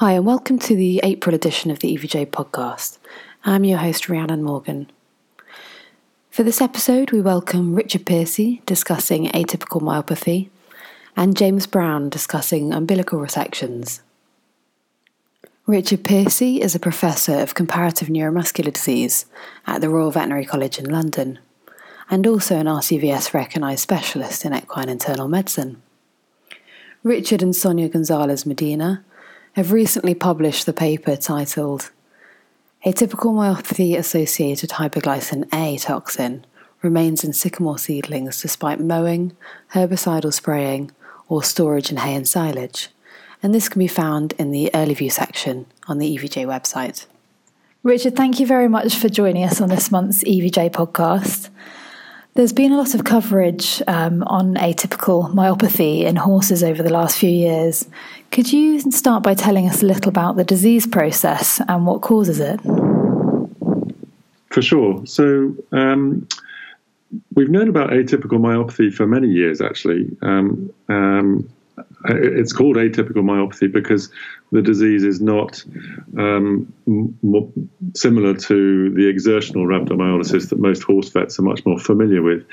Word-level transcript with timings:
Hi, 0.00 0.12
and 0.12 0.24
welcome 0.24 0.58
to 0.60 0.74
the 0.74 0.98
April 1.02 1.34
edition 1.34 1.70
of 1.70 1.80
the 1.80 1.94
EVJ 1.94 2.28
podcast. 2.28 2.96
I'm 3.44 3.64
your 3.64 3.76
host, 3.76 4.08
Rhiannon 4.08 4.42
Morgan. 4.42 4.90
For 6.30 6.42
this 6.42 6.62
episode, 6.62 7.10
we 7.10 7.20
welcome 7.20 7.74
Richard 7.74 8.06
Piercy 8.06 8.62
discussing 8.64 9.26
atypical 9.26 9.82
myopathy 9.82 10.48
and 11.18 11.36
James 11.36 11.66
Brown 11.66 12.08
discussing 12.08 12.72
umbilical 12.72 13.18
resections. 13.18 14.00
Richard 15.66 16.02
Piercy 16.02 16.62
is 16.62 16.74
a 16.74 16.80
professor 16.80 17.38
of 17.38 17.52
comparative 17.52 18.08
neuromuscular 18.08 18.72
disease 18.72 19.26
at 19.66 19.82
the 19.82 19.90
Royal 19.90 20.10
Veterinary 20.10 20.46
College 20.46 20.78
in 20.78 20.86
London 20.86 21.38
and 22.08 22.26
also 22.26 22.56
an 22.56 22.64
RCVS 22.64 23.34
recognised 23.34 23.82
specialist 23.82 24.46
in 24.46 24.54
equine 24.54 24.88
internal 24.88 25.28
medicine. 25.28 25.82
Richard 27.02 27.42
and 27.42 27.54
Sonia 27.54 27.90
Gonzalez 27.90 28.46
Medina 28.46 29.04
have 29.54 29.72
recently 29.72 30.14
published 30.14 30.66
the 30.66 30.72
paper 30.72 31.16
titled 31.16 31.90
Atypical 32.86 33.34
myopathy 33.34 33.96
associated 33.96 34.70
hypoglycin 34.70 35.46
A 35.52 35.76
toxin 35.76 36.46
remains 36.82 37.24
in 37.24 37.32
sycamore 37.32 37.78
seedlings 37.78 38.40
despite 38.40 38.80
mowing, 38.80 39.36
herbicidal 39.74 40.32
spraying, 40.32 40.90
or 41.28 41.42
storage 41.42 41.90
in 41.90 41.98
hay 41.98 42.14
and 42.14 42.26
silage, 42.26 42.88
and 43.42 43.54
this 43.54 43.68
can 43.68 43.80
be 43.80 43.86
found 43.86 44.32
in 44.38 44.50
the 44.50 44.70
early 44.74 44.94
view 44.94 45.10
section 45.10 45.66
on 45.88 45.98
the 45.98 46.16
EVJ 46.16 46.46
website. 46.46 47.06
Richard, 47.82 48.16
thank 48.16 48.40
you 48.40 48.46
very 48.46 48.68
much 48.68 48.96
for 48.96 49.08
joining 49.08 49.44
us 49.44 49.60
on 49.60 49.68
this 49.68 49.90
month's 49.90 50.24
EVJ 50.24 50.70
podcast. 50.70 51.50
There's 52.34 52.52
been 52.52 52.70
a 52.72 52.76
lot 52.76 52.94
of 52.94 53.02
coverage 53.04 53.82
um, 53.88 54.22
on 54.22 54.54
atypical 54.54 55.32
myopathy 55.34 56.02
in 56.02 56.14
horses 56.14 56.62
over 56.62 56.80
the 56.80 56.92
last 56.92 57.18
few 57.18 57.30
years. 57.30 57.88
Could 58.30 58.52
you 58.52 58.80
start 58.92 59.24
by 59.24 59.34
telling 59.34 59.68
us 59.68 59.82
a 59.82 59.86
little 59.86 60.08
about 60.08 60.36
the 60.36 60.44
disease 60.44 60.86
process 60.86 61.60
and 61.68 61.86
what 61.86 62.02
causes 62.02 62.38
it? 62.38 62.60
For 64.50 64.62
sure. 64.62 65.04
So, 65.06 65.56
um, 65.72 66.28
we've 67.34 67.50
known 67.50 67.68
about 67.68 67.90
atypical 67.90 68.38
myopathy 68.38 68.94
for 68.94 69.06
many 69.06 69.28
years, 69.28 69.60
actually. 69.60 70.16
Um, 70.22 70.72
um 70.88 71.48
it's 72.08 72.52
called 72.52 72.76
atypical 72.76 73.24
myopathy 73.24 73.70
because 73.70 74.10
the 74.52 74.62
disease 74.62 75.04
is 75.04 75.20
not 75.20 75.62
um, 76.18 76.72
m- 76.86 77.70
similar 77.94 78.34
to 78.34 78.90
the 78.90 79.08
exertional 79.08 79.66
rhabdomyolysis 79.66 80.48
that 80.50 80.58
most 80.58 80.82
horse 80.82 81.08
vets 81.10 81.38
are 81.38 81.42
much 81.42 81.64
more 81.64 81.78
familiar 81.78 82.22
with. 82.22 82.46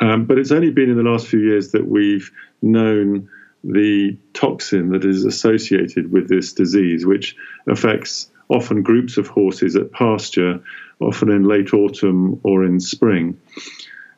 Um, 0.00 0.24
but 0.24 0.38
it's 0.38 0.52
only 0.52 0.70
been 0.70 0.90
in 0.90 0.96
the 0.96 1.02
last 1.02 1.26
few 1.26 1.40
years 1.40 1.72
that 1.72 1.86
we've 1.86 2.30
known 2.62 3.28
the 3.62 4.16
toxin 4.32 4.90
that 4.90 5.04
is 5.04 5.24
associated 5.24 6.10
with 6.10 6.28
this 6.28 6.54
disease, 6.54 7.04
which 7.04 7.36
affects 7.68 8.30
often 8.48 8.82
groups 8.82 9.18
of 9.18 9.28
horses 9.28 9.76
at 9.76 9.92
pasture, 9.92 10.60
often 11.00 11.30
in 11.30 11.44
late 11.44 11.74
autumn 11.74 12.40
or 12.42 12.64
in 12.64 12.80
spring. 12.80 13.38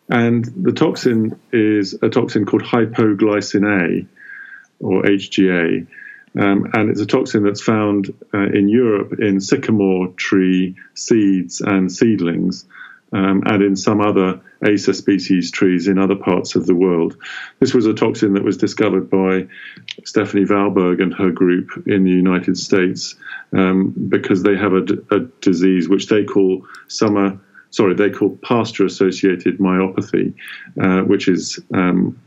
And 0.09 0.45
the 0.45 0.73
toxin 0.73 1.41
is 1.53 1.95
a 2.03 2.09
toxin 2.09 2.45
called 2.45 2.63
hypoglycin 2.63 3.65
A 3.65 4.07
or 4.81 5.03
HGA. 5.03 5.87
Um, 6.39 6.71
and 6.73 6.91
it's 6.91 7.01
a 7.01 7.07
toxin 7.07 7.45
that's 7.45 7.61
found 7.61 8.13
uh, 8.33 8.39
in 8.39 8.69
Europe 8.69 9.21
in 9.21 9.41
sycamore 9.41 10.09
tree 10.17 10.77
seeds 10.95 11.61
and 11.61 11.93
seedlings, 11.93 12.67
um, 13.13 13.43
and 13.45 13.63
in 13.63 13.77
some 13.77 14.01
other 14.01 14.41
Acer 14.65 14.93
species 14.93 15.51
trees 15.51 15.89
in 15.89 15.99
other 15.99 16.15
parts 16.15 16.55
of 16.55 16.67
the 16.67 16.75
world. 16.75 17.17
This 17.59 17.75
was 17.75 17.87
a 17.87 17.95
toxin 17.95 18.35
that 18.35 18.45
was 18.45 18.57
discovered 18.57 19.11
by 19.11 19.49
Stephanie 20.05 20.45
Valberg 20.45 21.03
and 21.03 21.13
her 21.15 21.31
group 21.31 21.69
in 21.87 22.05
the 22.05 22.11
United 22.11 22.57
States 22.57 23.17
um, 23.53 23.93
because 24.09 24.43
they 24.43 24.57
have 24.57 24.73
a, 24.73 24.85
a, 25.11 25.21
disease 25.41 25.89
which 25.89 26.07
they 26.07 26.25
call 26.25 26.65
summer, 26.87 27.39
sorry, 27.71 27.95
they 27.95 28.11
call 28.11 28.39
pasture 28.43 28.87
associated 28.87 29.59
myopathy, 29.59 30.33
uh, 30.81 31.01
which 31.01 31.29
is 31.29 31.59
um, 31.75 32.19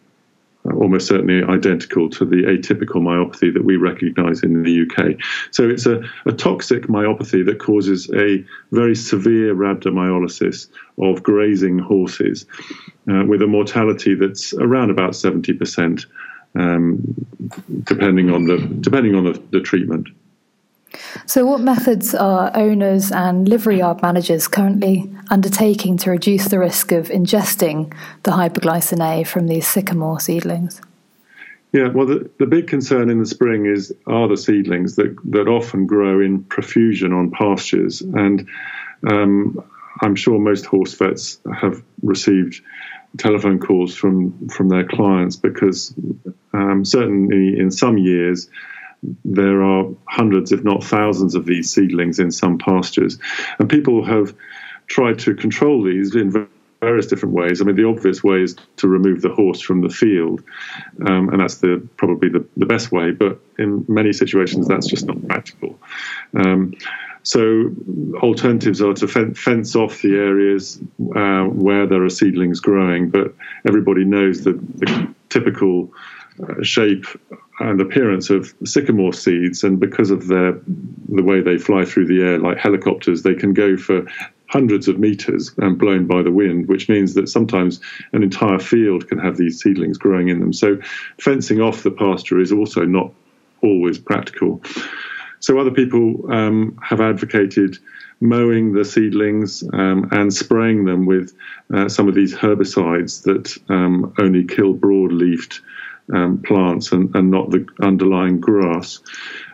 almost 0.73 1.07
certainly 1.07 1.43
identical 1.43 2.09
to 2.09 2.25
the 2.25 2.43
atypical 2.43 3.01
myopathy 3.01 3.53
that 3.53 3.63
we 3.63 3.75
recognize 3.75 4.43
in 4.43 4.63
the 4.63 4.81
UK. 4.81 5.15
So 5.51 5.69
it's 5.69 5.85
a, 5.85 6.01
a 6.25 6.31
toxic 6.31 6.83
myopathy 6.83 7.45
that 7.45 7.59
causes 7.59 8.09
a 8.15 8.43
very 8.71 8.95
severe 8.95 9.55
rhabdomyolysis 9.55 10.67
of 10.99 11.23
grazing 11.23 11.79
horses 11.79 12.45
uh, 13.09 13.23
with 13.27 13.41
a 13.41 13.47
mortality 13.47 14.15
that's 14.15 14.53
around 14.53 14.89
about 14.89 15.11
70%, 15.11 16.05
um, 16.55 17.01
depending 17.83 18.29
on 18.29 18.45
the, 18.45 18.57
depending 18.79 19.15
on 19.15 19.25
the, 19.25 19.41
the 19.51 19.59
treatment. 19.59 20.07
So, 21.25 21.45
what 21.45 21.61
methods 21.61 22.13
are 22.13 22.51
owners 22.55 23.11
and 23.11 23.47
livery 23.47 23.79
yard 23.79 24.01
managers 24.01 24.47
currently 24.47 25.11
undertaking 25.29 25.97
to 25.97 26.11
reduce 26.11 26.47
the 26.47 26.59
risk 26.59 26.91
of 26.91 27.07
ingesting 27.09 27.93
the 28.23 28.31
hypoglycin 28.31 29.01
A 29.01 29.23
from 29.23 29.47
these 29.47 29.67
sycamore 29.67 30.19
seedlings? 30.19 30.81
Yeah, 31.75 31.89
well, 31.89 32.05
the, 32.05 32.29
the 32.39 32.45
big 32.45 32.67
concern 32.67 33.09
in 33.09 33.19
the 33.19 33.25
spring 33.25 33.65
is 33.65 33.93
are 34.07 34.29
the 34.29 34.37
seedlings 34.37 34.95
that, 34.95 35.13
that 35.25 35.49
often 35.49 35.85
grow 35.85 36.21
in 36.21 36.43
profusion 36.45 37.11
on 37.11 37.31
pastures. 37.31 38.01
And 38.01 38.47
um, 39.09 39.61
I'm 40.01 40.15
sure 40.15 40.39
most 40.39 40.65
horse 40.65 40.93
vets 40.93 41.39
have 41.53 41.83
received 42.01 42.61
telephone 43.17 43.59
calls 43.59 43.93
from, 43.93 44.47
from 44.47 44.69
their 44.69 44.85
clients 44.85 45.35
because 45.35 45.93
um, 46.53 46.85
certainly 46.85 47.59
in 47.59 47.71
some 47.71 47.97
years, 47.97 48.49
there 49.23 49.63
are 49.63 49.85
hundreds, 50.07 50.51
if 50.51 50.63
not 50.63 50.83
thousands, 50.83 51.35
of 51.35 51.45
these 51.45 51.71
seedlings 51.71 52.19
in 52.19 52.31
some 52.31 52.57
pastures. 52.57 53.17
And 53.59 53.69
people 53.69 54.03
have 54.03 54.35
tried 54.87 55.19
to 55.19 55.35
control 55.35 55.83
these 55.83 56.15
in 56.15 56.47
various 56.81 57.07
different 57.07 57.33
ways. 57.33 57.61
I 57.61 57.65
mean, 57.65 57.75
the 57.75 57.87
obvious 57.87 58.23
way 58.23 58.41
is 58.41 58.55
to 58.77 58.87
remove 58.87 59.21
the 59.21 59.29
horse 59.29 59.61
from 59.61 59.81
the 59.81 59.89
field, 59.89 60.43
um, 61.05 61.29
and 61.29 61.39
that's 61.39 61.55
the 61.55 61.87
probably 61.97 62.29
the, 62.29 62.45
the 62.57 62.65
best 62.65 62.91
way. 62.91 63.11
But 63.11 63.39
in 63.57 63.85
many 63.87 64.13
situations, 64.13 64.67
that's 64.67 64.87
just 64.87 65.05
not 65.05 65.25
practical. 65.27 65.79
Um, 66.35 66.73
so 67.23 67.71
alternatives 68.21 68.83
are 68.83 68.93
to 68.93 69.07
fence 69.07 69.75
off 69.75 70.03
the 70.03 70.15
areas 70.15 70.79
uh, 71.15 71.45
where 71.45 71.87
there 71.87 72.03
are 72.03 72.09
seedlings 72.09 72.59
growing, 72.59 73.09
but 73.09 73.33
everybody 73.67 74.05
knows 74.05 74.43
that 74.43 74.55
the 74.77 75.13
typical 75.29 75.91
uh, 76.39 76.61
shape 76.61 77.07
and 77.59 77.79
appearance 77.79 78.29
of 78.29 78.53
sycamore 78.65 79.13
seeds, 79.13 79.63
and 79.63 79.79
because 79.79 80.11
of 80.11 80.27
their 80.27 80.59
the 81.09 81.23
way 81.23 81.41
they 81.41 81.57
fly 81.57 81.85
through 81.85 82.07
the 82.07 82.21
air 82.21 82.39
like 82.39 82.57
helicopters, 82.57 83.23
they 83.23 83.35
can 83.35 83.53
go 83.53 83.77
for 83.77 84.05
hundreds 84.47 84.87
of 84.87 84.99
meters 84.99 85.51
and 85.57 85.77
blown 85.77 86.05
by 86.05 86.21
the 86.21 86.31
wind, 86.31 86.67
which 86.67 86.87
means 86.87 87.13
that 87.15 87.27
sometimes 87.27 87.79
an 88.13 88.23
entire 88.23 88.59
field 88.59 89.07
can 89.07 89.17
have 89.17 89.37
these 89.37 89.61
seedlings 89.61 89.97
growing 89.97 90.29
in 90.29 90.39
them. 90.39 90.53
So 90.53 90.79
fencing 91.19 91.61
off 91.61 91.83
the 91.83 91.91
pasture 91.91 92.39
is 92.39 92.51
also 92.51 92.85
not 92.85 93.11
always 93.63 93.97
practical. 93.97 94.61
So 95.39 95.59
other 95.59 95.71
people 95.71 96.31
um, 96.31 96.77
have 96.81 97.01
advocated 97.01 97.77
mowing 98.21 98.73
the 98.73 98.85
seedlings 98.85 99.63
um, 99.73 100.07
and 100.11 100.33
spraying 100.33 100.85
them 100.85 101.05
with 101.05 101.35
uh, 101.73 101.89
some 101.89 102.07
of 102.07 102.15
these 102.15 102.33
herbicides 102.33 103.23
that 103.23 103.57
um, 103.69 104.13
only 104.17 104.45
kill 104.45 104.73
broad-leafed 104.73 105.61
um, 106.13 106.41
plants 106.43 106.91
and, 106.91 107.13
and, 107.15 107.31
not 107.31 107.49
the 107.49 107.65
underlying 107.81 108.39
grass. 108.39 108.99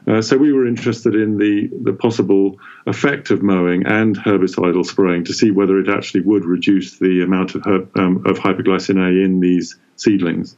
Uh, 0.08 0.22
so 0.22 0.38
we 0.38 0.52
were 0.52 0.68
interested 0.68 1.16
in 1.16 1.38
the, 1.38 1.70
the 1.84 1.94
possible 1.94 2.60
effect 2.88 3.32
of 3.32 3.42
mowing 3.42 3.86
and 3.86 4.18
herbicidal 4.18 4.86
spraying 4.86 5.24
to 5.24 5.34
see 5.34 5.52
whether 5.52 5.80
it 5.80 5.88
actually 5.88 6.22
would 6.22 6.44
reduce 6.44 7.00
the 7.00 7.22
amount 7.22 7.56
of, 7.56 7.66
herb, 7.66 7.90
um, 7.98 8.24
of 8.26 8.38
in 8.38 9.40
these 9.40 9.78
seedlings. 9.96 10.58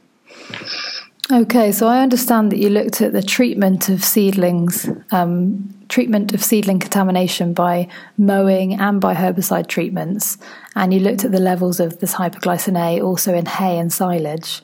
Okay, 1.32 1.72
so 1.72 1.86
I 1.86 2.00
understand 2.00 2.52
that 2.52 2.58
you 2.58 2.68
looked 2.68 3.00
at 3.00 3.14
the 3.14 3.22
treatment 3.22 3.88
of 3.88 4.04
seedlings, 4.04 4.90
um, 5.10 5.74
treatment 5.88 6.34
of 6.34 6.44
seedling 6.44 6.80
contamination 6.80 7.54
by 7.54 7.88
mowing 8.18 8.78
and 8.78 9.00
by 9.00 9.14
herbicide 9.14 9.68
treatments, 9.68 10.36
and 10.76 10.92
you 10.92 11.00
looked 11.00 11.24
at 11.24 11.32
the 11.32 11.40
levels 11.40 11.80
of 11.80 11.98
this 12.00 12.14
hypoglycin 12.14 12.78
A 12.78 13.00
also 13.00 13.32
in 13.32 13.46
hay 13.46 13.78
and 13.78 13.90
silage. 13.90 14.60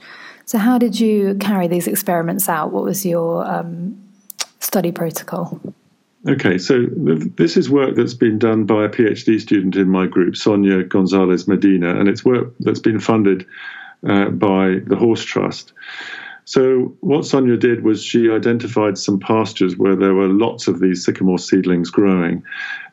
So, 0.50 0.58
how 0.58 0.78
did 0.78 0.98
you 0.98 1.36
carry 1.36 1.68
these 1.68 1.86
experiments 1.86 2.48
out? 2.48 2.72
What 2.72 2.82
was 2.82 3.06
your 3.06 3.46
um, 3.46 4.02
study 4.58 4.90
protocol? 4.90 5.60
Okay, 6.28 6.58
so 6.58 6.86
this 6.90 7.56
is 7.56 7.70
work 7.70 7.94
that's 7.94 8.14
been 8.14 8.36
done 8.36 8.64
by 8.64 8.86
a 8.86 8.88
PhD 8.88 9.40
student 9.40 9.76
in 9.76 9.88
my 9.88 10.08
group, 10.08 10.34
Sonia 10.34 10.82
Gonzalez 10.82 11.46
Medina, 11.46 11.96
and 11.96 12.08
it's 12.08 12.24
work 12.24 12.52
that's 12.58 12.80
been 12.80 12.98
funded 12.98 13.46
uh, 14.04 14.30
by 14.30 14.80
the 14.88 14.96
Horse 14.96 15.22
Trust. 15.22 15.72
So, 16.46 16.96
what 16.98 17.26
Sonia 17.26 17.56
did 17.56 17.84
was 17.84 18.02
she 18.02 18.28
identified 18.28 18.98
some 18.98 19.20
pastures 19.20 19.76
where 19.76 19.94
there 19.94 20.14
were 20.14 20.26
lots 20.26 20.66
of 20.66 20.80
these 20.80 21.04
sycamore 21.04 21.38
seedlings 21.38 21.90
growing, 21.90 22.42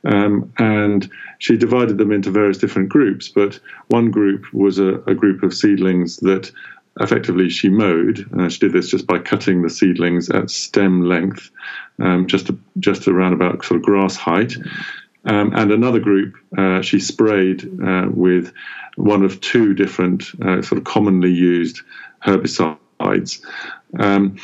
um, 0.03 0.53
and 0.59 1.09
she 1.39 1.57
divided 1.57 1.97
them 1.97 2.11
into 2.11 2.29
various 2.29 2.59
different 2.59 2.89
groups. 2.89 3.29
But 3.29 3.59
one 3.87 4.11
group 4.11 4.45
was 4.53 4.77
a, 4.77 5.01
a 5.07 5.15
group 5.15 5.41
of 5.41 5.55
seedlings 5.55 6.17
that 6.17 6.51
effectively 6.99 7.49
she 7.49 7.69
mowed. 7.69 8.27
Uh, 8.37 8.49
she 8.49 8.59
did 8.59 8.73
this 8.73 8.89
just 8.89 9.07
by 9.07 9.19
cutting 9.19 9.61
the 9.61 9.69
seedlings 9.69 10.29
at 10.29 10.49
stem 10.49 11.01
length, 11.01 11.51
um, 11.99 12.27
just 12.27 12.49
just 12.79 13.07
around 13.07 13.33
about 13.33 13.63
sort 13.63 13.79
of 13.79 13.85
grass 13.85 14.15
height. 14.15 14.53
Um, 15.25 15.51
and 15.53 15.71
another 15.71 15.99
group 15.99 16.35
uh, 16.57 16.81
she 16.81 16.99
sprayed 16.99 17.63
uh, 17.83 18.07
with 18.09 18.53
one 18.95 19.23
of 19.23 19.41
two 19.41 19.73
different 19.73 20.23
uh, 20.41 20.61
sort 20.61 20.77
of 20.77 20.83
commonly 20.83 21.31
used 21.31 21.81
herbicides. 22.25 23.41
Um, 23.99 24.37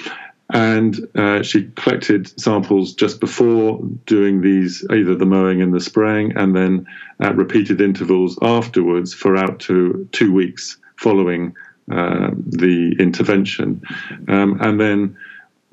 and 0.50 1.08
uh, 1.16 1.42
she 1.42 1.72
collected 1.76 2.40
samples 2.40 2.94
just 2.94 3.20
before 3.20 3.82
doing 4.06 4.42
these, 4.42 4.86
either 4.92 5.16
the 5.16 5.26
mowing 5.26 5.62
and 5.62 5.74
the 5.74 5.80
spraying, 5.80 6.38
and 6.38 6.56
then 6.56 6.86
at 7.20 7.36
repeated 7.36 7.82
intervals 7.82 8.38
afterwards 8.42 9.14
for 9.14 9.36
out 9.36 9.60
to 9.62 10.08
two 10.12 10.32
weeks 10.32 10.78
following 10.96 11.56
uh, 11.92 12.30
the 12.34 12.96
intervention. 13.00 13.82
Um, 14.28 14.60
and 14.62 14.80
then 14.80 15.18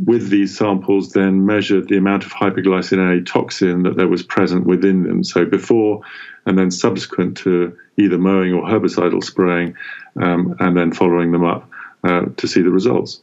with 0.04 0.30
these 0.30 0.56
samples, 0.56 1.12
then 1.12 1.44
measured 1.44 1.88
the 1.88 1.98
amount 1.98 2.24
of 2.24 2.32
hypoglycin 2.32 3.18
A 3.18 3.24
toxin 3.24 3.82
that 3.82 3.96
there 3.96 4.08
was 4.08 4.22
present 4.22 4.66
within 4.66 5.02
them. 5.02 5.22
So 5.24 5.44
before 5.44 6.00
and 6.46 6.58
then 6.58 6.70
subsequent 6.70 7.36
to 7.38 7.76
either 7.96 8.18
mowing 8.18 8.54
or 8.54 8.62
herbicidal 8.62 9.22
spraying, 9.22 9.76
um, 10.20 10.56
and 10.58 10.76
then 10.76 10.92
following 10.92 11.32
them 11.32 11.44
up 11.44 11.68
uh, 12.02 12.22
to 12.36 12.48
see 12.48 12.62
the 12.62 12.70
results. 12.70 13.20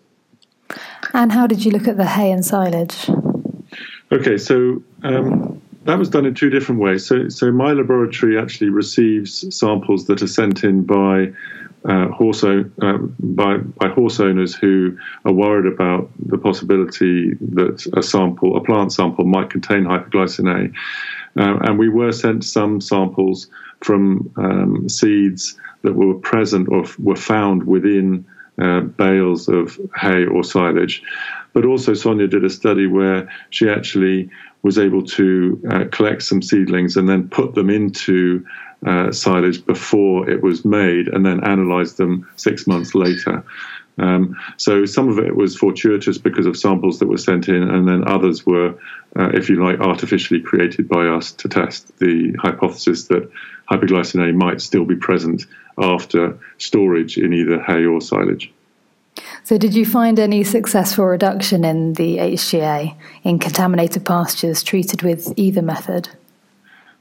And 1.14 1.32
how 1.32 1.48
did 1.48 1.66
you 1.66 1.72
look 1.72 1.88
at 1.88 1.98
the 1.98 2.06
hay 2.06 2.32
and 2.32 2.46
silage? 2.46 3.10
Okay, 4.12 4.38
so 4.38 4.84
um, 5.04 5.62
that 5.86 5.98
was 5.98 6.10
done 6.10 6.26
in 6.26 6.36
two 6.36 6.50
different 6.50 6.80
ways. 6.82 7.06
So, 7.06 7.30
so 7.30 7.52
my 7.52 7.74
laboratory 7.74 8.38
actually 8.38 8.70
receives 8.70 9.56
samples 9.56 10.06
that 10.08 10.22
are 10.22 10.28
sent 10.28 10.64
in 10.64 10.84
by 10.84 11.34
uh, 11.88 12.08
horse 12.10 12.44
uh, 12.44 12.64
by 13.20 13.58
by 13.58 13.88
horse 13.90 14.20
owners 14.20 14.54
who 14.54 14.98
are 15.26 15.32
worried 15.32 15.72
about 15.72 16.10
the 16.26 16.38
possibility 16.38 17.34
that 17.36 17.86
a 17.96 18.04
sample, 18.04 18.58
a 18.58 18.62
plant 18.62 18.92
sample, 18.92 19.26
might 19.26 19.50
contain 19.50 19.86
hypoglycin 19.86 20.48
A, 20.50 21.42
uh, 21.42 21.58
and 21.62 21.80
we 21.80 21.90
were 21.90 22.12
sent 22.12 22.44
some 22.44 22.82
samples 22.82 23.48
from 23.82 24.32
um, 24.38 24.90
seeds 24.90 25.58
that 25.84 25.94
were 25.94 26.16
present 26.16 26.68
or 26.70 26.84
f- 26.84 27.00
were 27.00 27.16
found 27.16 27.64
within 27.64 28.26
uh, 28.62 28.82
bales 28.82 29.48
of 29.48 29.80
hay 29.96 30.26
or 30.26 30.44
silage. 30.44 31.04
But 31.54 31.66
also, 31.66 31.94
Sonia 31.94 32.28
did 32.28 32.44
a 32.44 32.50
study 32.50 32.88
where 32.88 33.32
she 33.50 33.70
actually 33.70 34.30
was 34.64 34.78
able 34.78 35.04
to 35.04 35.62
uh, 35.70 35.86
collect 35.92 36.24
some 36.24 36.42
seedlings 36.42 36.98
and 36.98 37.08
then 37.08 37.30
put 37.30 37.56
them 37.56 37.70
into 37.70 38.46
uh, 38.86 39.12
silage 39.12 39.66
before 39.66 40.30
it 40.30 40.42
was 40.42 40.64
made 40.64 41.08
and 41.08 41.26
then 41.26 41.40
analysed 41.44 41.98
them 41.98 42.28
six 42.36 42.68
months 42.68 42.94
later. 42.94 43.44
Um, 43.98 44.38
so 44.58 44.86
some 44.86 45.10
of 45.10 45.18
it 45.18 45.36
was 45.36 45.56
fortuitous 45.56 46.18
because 46.18 46.46
of 46.46 46.56
samples 46.56 47.00
that 47.00 47.08
were 47.08 47.18
sent 47.18 47.48
in, 47.48 47.64
and 47.64 47.88
then 47.88 48.08
others 48.08 48.46
were, 48.46 48.76
uh, 49.18 49.30
if 49.34 49.50
you 49.50 49.64
like, 49.64 49.80
artificially 49.80 50.40
created 50.40 50.88
by 50.88 51.08
us 51.08 51.32
to 51.34 51.50
test 51.50 51.98
the 51.98 52.34
hypothesis 52.40 53.08
that 53.08 53.30
hypoglycin 53.72 54.30
A 54.30 54.34
might 54.34 54.62
still 54.62 54.86
be 54.86 54.96
present 54.96 55.46
after 55.80 56.38
storage 56.58 57.18
in 57.18 57.34
either 57.34 57.62
hay 57.62 57.86
or 57.86 58.02
silage. 58.02 58.52
So, 59.44 59.58
did 59.58 59.74
you 59.74 59.86
find 59.86 60.20
any 60.20 60.44
successful 60.44 61.06
reduction 61.06 61.64
in 61.64 61.94
the 61.94 62.18
HGA 62.18 62.96
in 63.24 63.40
contaminated 63.40 64.06
pastures 64.06 64.62
treated 64.62 65.02
with 65.02 65.34
either 65.38 65.64
method? 65.64 66.10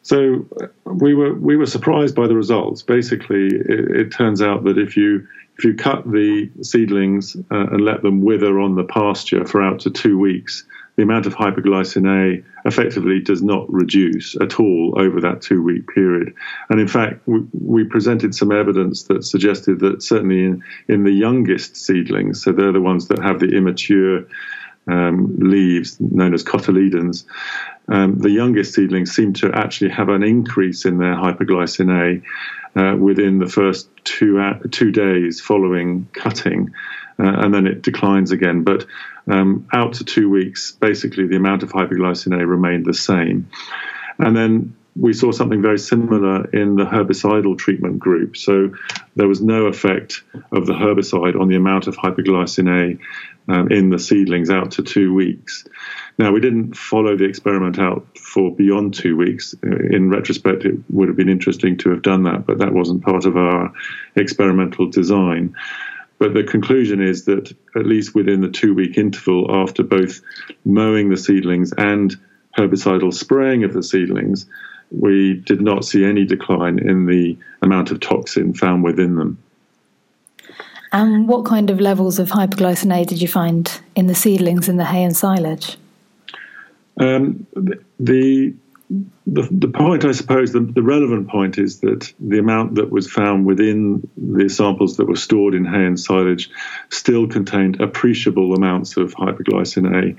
So 0.06 0.46
we 0.84 1.14
were 1.14 1.34
we 1.34 1.56
were 1.56 1.66
surprised 1.66 2.14
by 2.14 2.28
the 2.28 2.36
results. 2.36 2.80
Basically, 2.80 3.46
it, 3.46 3.90
it 3.90 4.12
turns 4.12 4.40
out 4.40 4.62
that 4.62 4.78
if 4.78 4.96
you 4.96 5.26
if 5.58 5.64
you 5.64 5.74
cut 5.74 6.08
the 6.08 6.48
seedlings 6.62 7.34
uh, 7.50 7.66
and 7.72 7.80
let 7.80 8.02
them 8.02 8.20
wither 8.20 8.60
on 8.60 8.76
the 8.76 8.84
pasture 8.84 9.44
for 9.44 9.60
out 9.60 9.80
to 9.80 9.90
two 9.90 10.16
weeks, 10.16 10.64
the 10.94 11.02
amount 11.02 11.26
of 11.26 11.34
hypoglycin 11.34 12.06
A 12.06 12.44
effectively 12.68 13.18
does 13.18 13.42
not 13.42 13.68
reduce 13.68 14.36
at 14.40 14.60
all 14.60 14.94
over 14.96 15.20
that 15.22 15.42
two 15.42 15.60
week 15.60 15.88
period. 15.88 16.32
And 16.70 16.78
in 16.78 16.86
fact, 16.86 17.26
we, 17.26 17.40
we, 17.52 17.82
presented 17.82 18.32
some 18.32 18.52
evidence 18.52 19.04
that 19.04 19.24
suggested 19.24 19.80
that 19.80 20.04
certainly 20.04 20.44
in, 20.44 20.62
in 20.86 21.02
the 21.02 21.10
youngest 21.10 21.76
seedlings, 21.76 22.44
so 22.44 22.52
they're 22.52 22.70
the 22.70 22.80
ones 22.80 23.08
that 23.08 23.18
have 23.18 23.40
the 23.40 23.48
immature 23.48 24.24
um, 24.86 25.36
leaves 25.38 26.00
known 26.00 26.34
as 26.34 26.44
cotyledons, 26.44 27.24
um, 27.88 28.18
the 28.18 28.30
youngest 28.30 28.74
seedlings 28.74 29.14
seem 29.14 29.32
to 29.34 29.52
actually 29.52 29.90
have 29.90 30.08
an 30.08 30.22
increase 30.22 30.84
in 30.84 30.98
their 30.98 31.14
hypoglycin 31.14 32.22
A 32.76 32.80
uh, 32.80 32.96
within 32.96 33.38
the 33.38 33.48
first 33.48 33.88
two 34.04 34.38
uh, 34.40 34.58
two 34.70 34.92
days 34.92 35.40
following 35.40 36.08
cutting, 36.12 36.72
uh, 37.18 37.40
and 37.40 37.54
then 37.54 37.66
it 37.66 37.82
declines 37.82 38.32
again. 38.32 38.62
But 38.62 38.86
um, 39.28 39.68
out 39.72 39.94
to 39.94 40.04
two 40.04 40.28
weeks, 40.28 40.72
basically 40.72 41.26
the 41.26 41.36
amount 41.36 41.62
of 41.62 41.70
hypoglycin 41.70 42.40
A 42.40 42.46
remained 42.46 42.86
the 42.86 42.94
same, 42.94 43.48
and 44.18 44.36
then 44.36 44.76
we 44.98 45.12
saw 45.12 45.30
something 45.30 45.60
very 45.60 45.78
similar 45.78 46.48
in 46.50 46.76
the 46.76 46.84
herbicidal 46.84 47.58
treatment 47.58 47.98
group. 47.98 48.36
So 48.36 48.74
there 49.14 49.28
was 49.28 49.42
no 49.42 49.66
effect 49.66 50.22
of 50.52 50.66
the 50.66 50.72
herbicide 50.72 51.38
on 51.38 51.48
the 51.48 51.56
amount 51.56 51.86
of 51.86 51.96
hypoglycin 51.96 52.68
A 52.68 53.52
um, 53.52 53.70
in 53.70 53.90
the 53.90 53.98
seedlings 53.98 54.50
out 54.50 54.72
to 54.72 54.82
two 54.82 55.14
weeks. 55.14 55.66
Now, 56.18 56.32
we 56.32 56.40
didn't 56.40 56.76
follow 56.76 57.16
the 57.16 57.24
experiment 57.24 57.78
out 57.78 58.06
for 58.18 58.54
beyond 58.54 58.94
two 58.94 59.16
weeks. 59.16 59.54
In 59.62 60.08
retrospect, 60.08 60.64
it 60.64 60.76
would 60.88 61.08
have 61.08 61.16
been 61.16 61.28
interesting 61.28 61.76
to 61.78 61.90
have 61.90 62.02
done 62.02 62.22
that, 62.24 62.46
but 62.46 62.58
that 62.58 62.72
wasn't 62.72 63.04
part 63.04 63.26
of 63.26 63.36
our 63.36 63.72
experimental 64.14 64.88
design. 64.88 65.54
But 66.18 66.32
the 66.32 66.44
conclusion 66.44 67.02
is 67.02 67.26
that 67.26 67.54
at 67.76 67.86
least 67.86 68.14
within 68.14 68.40
the 68.40 68.48
two 68.48 68.72
week 68.72 68.96
interval 68.96 69.54
after 69.54 69.82
both 69.82 70.22
mowing 70.64 71.10
the 71.10 71.18
seedlings 71.18 71.74
and 71.76 72.16
herbicidal 72.56 73.12
spraying 73.12 73.64
of 73.64 73.74
the 73.74 73.82
seedlings, 73.82 74.46
we 74.90 75.34
did 75.34 75.60
not 75.60 75.84
see 75.84 76.04
any 76.04 76.24
decline 76.24 76.78
in 76.78 77.06
the 77.06 77.36
amount 77.62 77.90
of 77.90 78.00
toxin 78.00 78.54
found 78.54 78.84
within 78.84 79.16
them. 79.16 79.38
And 80.92 81.28
what 81.28 81.44
kind 81.44 81.68
of 81.70 81.80
levels 81.80 82.18
of 82.18 82.30
hypoglycin 82.30 82.94
A 82.94 83.04
did 83.04 83.20
you 83.20 83.28
find 83.28 83.80
in 83.94 84.06
the 84.06 84.14
seedlings 84.14 84.68
in 84.68 84.76
the 84.76 84.84
hay 84.84 85.02
and 85.02 85.16
silage? 85.16 85.76
Um, 86.98 87.46
the, 87.54 87.82
the 87.98 88.54
the 89.26 89.68
point, 89.68 90.04
I 90.04 90.12
suppose, 90.12 90.52
the, 90.52 90.60
the, 90.60 90.82
relevant 90.82 91.28
point 91.28 91.58
is 91.58 91.80
that 91.80 92.12
the 92.20 92.38
amount 92.38 92.76
that 92.76 92.90
was 92.90 93.10
found 93.10 93.44
within 93.44 94.08
the 94.16 94.48
samples 94.48 94.96
that 94.96 95.08
were 95.08 95.16
stored 95.16 95.54
in 95.54 95.64
hay 95.64 95.84
and 95.84 95.98
silage 95.98 96.48
still 96.90 97.26
contained 97.26 97.80
appreciable 97.80 98.54
amounts 98.54 98.96
of 98.96 99.12
hypoglycin 99.14 100.16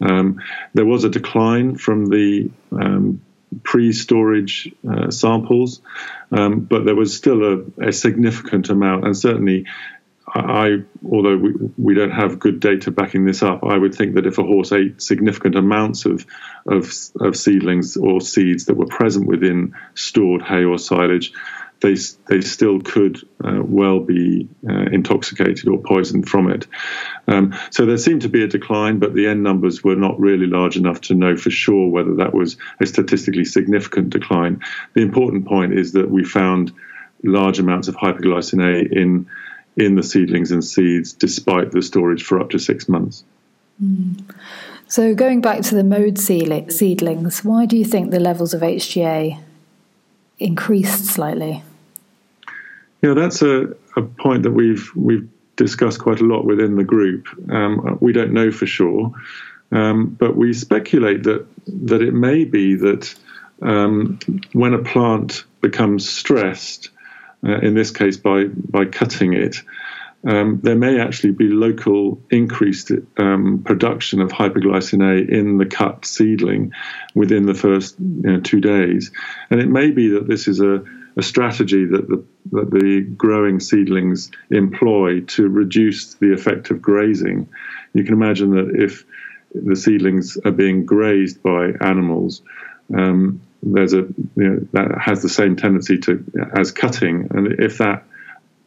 A. 0.00 0.06
Um, 0.06 0.40
there 0.72 0.86
was 0.86 1.04
a 1.04 1.10
decline 1.10 1.76
from 1.76 2.06
the 2.06 2.50
um, 2.72 3.20
pre-storage 3.62 4.72
uh, 4.88 5.10
samples, 5.10 5.80
um, 6.32 6.60
but 6.60 6.84
there 6.84 6.94
was 6.94 7.16
still 7.16 7.44
a, 7.44 7.88
a, 7.88 7.92
significant 7.92 8.68
amount, 8.70 9.04
and 9.04 9.16
certainly 9.16 9.66
I, 10.28 10.82
although 11.08 11.36
we, 11.36 11.52
we 11.78 11.94
don't 11.94 12.10
have 12.10 12.38
good 12.38 12.60
data 12.60 12.90
backing 12.90 13.24
this 13.24 13.42
up, 13.42 13.62
I 13.64 13.78
would 13.78 13.94
think 13.94 14.16
that 14.16 14.26
if 14.26 14.38
a 14.38 14.42
horse 14.42 14.72
ate 14.72 15.00
significant 15.00 15.54
amounts 15.54 16.04
of, 16.04 16.26
of, 16.66 16.92
of 17.20 17.36
seedlings 17.36 17.96
or 17.96 18.20
seeds 18.20 18.64
that 18.66 18.76
were 18.76 18.86
present 18.86 19.26
within 19.26 19.74
stored 19.94 20.42
hay 20.42 20.64
or 20.64 20.78
silage, 20.78 21.32
they, 21.80 21.96
they 22.28 22.40
still 22.40 22.80
could 22.80 23.18
uh, 23.44 23.60
well 23.62 24.00
be 24.00 24.48
uh, 24.68 24.86
intoxicated 24.92 25.68
or 25.68 25.78
poisoned 25.78 26.28
from 26.28 26.50
it. 26.50 26.66
Um, 27.28 27.54
so 27.70 27.84
there 27.84 27.98
seemed 27.98 28.22
to 28.22 28.28
be 28.28 28.42
a 28.42 28.48
decline, 28.48 28.98
but 28.98 29.14
the 29.14 29.26
end 29.26 29.42
numbers 29.42 29.84
were 29.84 29.96
not 29.96 30.18
really 30.18 30.46
large 30.46 30.76
enough 30.76 31.00
to 31.02 31.14
know 31.14 31.36
for 31.36 31.50
sure 31.50 31.88
whether 31.88 32.14
that 32.16 32.34
was 32.34 32.56
a 32.80 32.86
statistically 32.86 33.44
significant 33.44 34.10
decline. 34.10 34.62
The 34.94 35.02
important 35.02 35.46
point 35.46 35.78
is 35.78 35.92
that 35.92 36.10
we 36.10 36.24
found 36.24 36.72
large 37.22 37.58
amounts 37.58 37.88
of 37.88 37.96
hypoglycin 37.96 38.62
A 38.62 38.98
in 38.98 39.26
in 39.76 39.94
the 39.94 40.02
seedlings 40.02 40.52
and 40.52 40.64
seeds 40.64 41.12
despite 41.12 41.70
the 41.70 41.82
storage 41.82 42.22
for 42.24 42.40
up 42.40 42.50
to 42.50 42.58
six 42.58 42.88
months. 42.88 43.24
Mm. 43.82 44.24
So, 44.88 45.14
going 45.14 45.40
back 45.40 45.62
to 45.62 45.74
the 45.74 45.84
mowed 45.84 46.18
seedlings, 46.18 47.44
why 47.44 47.66
do 47.66 47.76
you 47.76 47.84
think 47.84 48.10
the 48.10 48.20
levels 48.20 48.54
of 48.54 48.62
HGA 48.62 49.40
increased 50.38 51.06
slightly? 51.06 51.62
Yeah, 53.06 53.14
that's 53.14 53.40
a, 53.40 53.68
a 53.94 54.02
point 54.02 54.42
that 54.42 54.50
we've 54.50 54.90
we've 54.96 55.28
discussed 55.54 56.00
quite 56.00 56.20
a 56.20 56.24
lot 56.24 56.44
within 56.44 56.74
the 56.74 56.82
group. 56.82 57.28
Um, 57.48 57.98
we 58.00 58.12
don't 58.12 58.32
know 58.32 58.50
for 58.50 58.66
sure, 58.66 59.12
um, 59.70 60.08
but 60.18 60.36
we 60.36 60.52
speculate 60.52 61.22
that 61.22 61.46
that 61.68 62.02
it 62.02 62.12
may 62.12 62.44
be 62.44 62.74
that 62.74 63.14
um, 63.62 64.18
when 64.52 64.74
a 64.74 64.82
plant 64.82 65.44
becomes 65.60 66.08
stressed, 66.08 66.90
uh, 67.46 67.58
in 67.58 67.74
this 67.74 67.92
case 67.92 68.16
by, 68.16 68.46
by 68.46 68.86
cutting 68.86 69.34
it, 69.34 69.62
um, 70.26 70.58
there 70.64 70.74
may 70.74 71.00
actually 71.00 71.30
be 71.30 71.48
local 71.48 72.20
increased 72.30 72.90
um, 73.18 73.62
production 73.64 74.20
of 74.20 74.32
hypoglycin 74.32 75.00
A 75.00 75.32
in 75.32 75.58
the 75.58 75.66
cut 75.66 76.04
seedling 76.04 76.72
within 77.14 77.46
the 77.46 77.54
first 77.54 78.00
you 78.00 78.32
know, 78.32 78.40
two 78.40 78.60
days. 78.60 79.12
And 79.48 79.60
it 79.60 79.68
may 79.68 79.92
be 79.92 80.08
that 80.10 80.26
this 80.26 80.48
is 80.48 80.60
a, 80.60 80.84
a 81.16 81.22
strategy 81.22 81.84
that 81.86 82.08
the, 82.08 82.24
that 82.52 82.70
the 82.70 83.00
growing 83.16 83.58
seedlings 83.60 84.30
employ 84.50 85.20
to 85.20 85.48
reduce 85.48 86.14
the 86.14 86.32
effect 86.32 86.70
of 86.70 86.82
grazing. 86.82 87.48
You 87.94 88.04
can 88.04 88.14
imagine 88.14 88.50
that 88.50 88.82
if 88.82 89.04
the 89.54 89.76
seedlings 89.76 90.36
are 90.44 90.50
being 90.50 90.84
grazed 90.84 91.42
by 91.42 91.70
animals, 91.80 92.42
um, 92.94 93.40
there's 93.62 93.94
a 93.94 94.02
you 94.02 94.16
know, 94.36 94.68
that 94.72 94.98
has 95.00 95.22
the 95.22 95.28
same 95.28 95.56
tendency 95.56 95.98
to 95.98 96.24
as 96.54 96.70
cutting, 96.70 97.28
and 97.30 97.60
if 97.60 97.78
that 97.78 98.04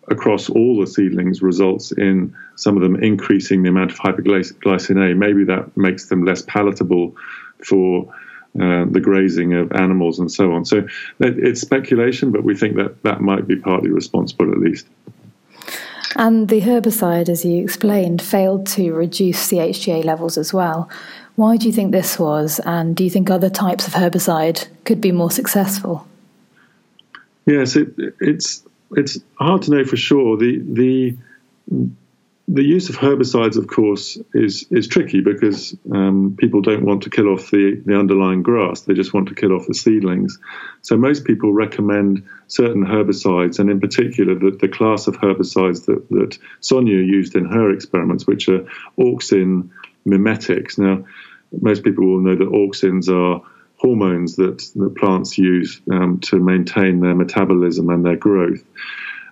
across 0.10 0.50
all 0.50 0.80
the 0.80 0.88
seedlings 0.88 1.42
results 1.44 1.92
in 1.92 2.36
some 2.56 2.76
of 2.76 2.82
them 2.82 2.96
increasing 3.02 3.62
the 3.62 3.70
amount 3.70 3.92
of 3.92 4.00
hypoglycin 4.00 5.12
A, 5.12 5.16
maybe 5.16 5.44
that 5.46 5.78
makes 5.78 6.08
them 6.08 6.26
less 6.26 6.42
palatable 6.42 7.16
for 7.64 8.12
uh, 8.56 8.86
the 8.90 9.00
grazing 9.00 9.54
of 9.54 9.72
animals 9.74 10.20
and 10.20 10.32
so 10.32 10.54
on. 10.54 10.66
So 10.66 10.88
it's 11.20 11.62
speculation, 11.62 12.32
but 12.32 12.44
we 12.44 12.56
think 12.56 12.76
that 12.78 13.02
that 13.04 13.22
might 13.22 13.48
be 13.48 13.56
partly 13.56 13.90
responsible 13.90 14.52
at 14.52 14.60
least. 14.60 14.88
And 16.16 16.50
the 16.50 16.62
herbicide, 16.62 17.30
as 17.30 17.46
you 17.46 17.64
explained, 17.64 18.22
failed 18.22 18.66
to 18.68 18.94
reduce 18.94 19.48
the 19.48 19.58
HGA 19.58 20.04
levels 20.04 20.38
as 20.38 20.54
well. 20.54 20.90
Why 21.36 21.56
do 21.56 21.68
you 21.68 21.72
think 21.72 21.92
this 21.92 22.18
was? 22.18 22.60
And 22.66 22.96
do 22.96 23.04
you 23.04 23.10
think 23.10 23.30
other 23.30 23.50
types 23.50 23.88
of 23.88 23.94
herbicide 23.94 24.68
could 24.84 25.00
be 25.00 25.12
more 25.12 25.32
successful? 25.32 26.08
Yes, 27.46 27.76
it, 27.76 27.94
it's 28.20 28.64
it's 28.92 29.20
hard 29.36 29.62
to 29.64 29.72
know 29.72 29.86
for 29.86 29.98
sure. 29.98 30.38
The 30.38 30.60
the 30.60 31.16
the 32.52 32.64
use 32.64 32.90
of 32.90 32.98
herbicides, 32.98 33.58
of 33.58 33.68
course, 33.68 34.18
is 34.34 34.66
is 34.72 34.88
tricky 34.88 35.22
because 35.22 35.78
um, 35.94 36.36
people 36.38 36.62
don't 36.62 36.84
want 36.84 37.04
to 37.04 37.10
kill 37.12 37.28
off 37.28 37.52
the, 37.52 37.82
the 37.86 37.98
underlying 37.98 38.42
grass; 38.42 38.82
they 38.82 38.94
just 38.94 39.14
want 39.14 39.28
to 39.30 39.36
kill 39.36 39.54
off 39.54 39.68
the 39.68 39.74
seedlings. 39.74 40.40
So 40.82 40.98
most 40.98 41.26
people 41.26 41.54
recommend 41.54 42.28
certain 42.48 42.86
herbicides, 42.86 43.60
and 43.60 43.70
in 43.70 43.80
particular, 43.80 44.34
the, 44.34 44.58
the 44.60 44.68
class 44.68 45.06
of 45.08 45.18
herbicides 45.18 45.86
that 45.86 46.10
that 46.10 46.40
Sonia 46.60 46.98
used 46.98 47.36
in 47.36 47.46
her 47.46 47.72
experiments, 47.72 48.26
which 48.26 48.50
are 48.50 48.66
auxin 48.98 49.70
mimetics. 50.06 50.80
Now, 50.80 51.06
most 51.52 51.84
people 51.84 52.08
will 52.08 52.20
know 52.20 52.36
that 52.36 52.50
auxins 52.50 53.10
are 53.10 53.44
hormones 53.76 54.36
that, 54.38 54.58
that 54.76 54.96
plants 54.96 55.38
use 55.38 55.82
um, 55.92 56.20
to 56.20 56.38
maintain 56.38 57.00
their 57.00 57.16
metabolism 57.16 57.90
and 57.90 58.04
their 58.04 58.18
growth. 58.18 58.64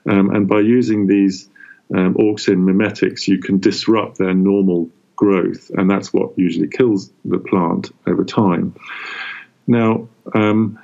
Um, 0.10 0.34
and 0.34 0.48
by 0.48 0.62
using 0.62 1.06
these 1.06 1.50
um, 1.96 2.15
auxin 2.15 2.65
mimetics, 2.65 3.27
you 3.27 3.39
can 3.39 3.60
disrupt 3.60 4.17
their 4.17 4.34
normal 4.34 4.89
growth, 5.15 5.72
and 5.72 5.89
that's 5.89 6.13
what 6.13 6.38
usually 6.38 6.67
kills 6.67 7.12
the 7.25 7.39
plant 7.39 7.91
over 8.06 8.24
time. 8.24 8.75
Now, 9.65 10.08
um, 10.34 10.79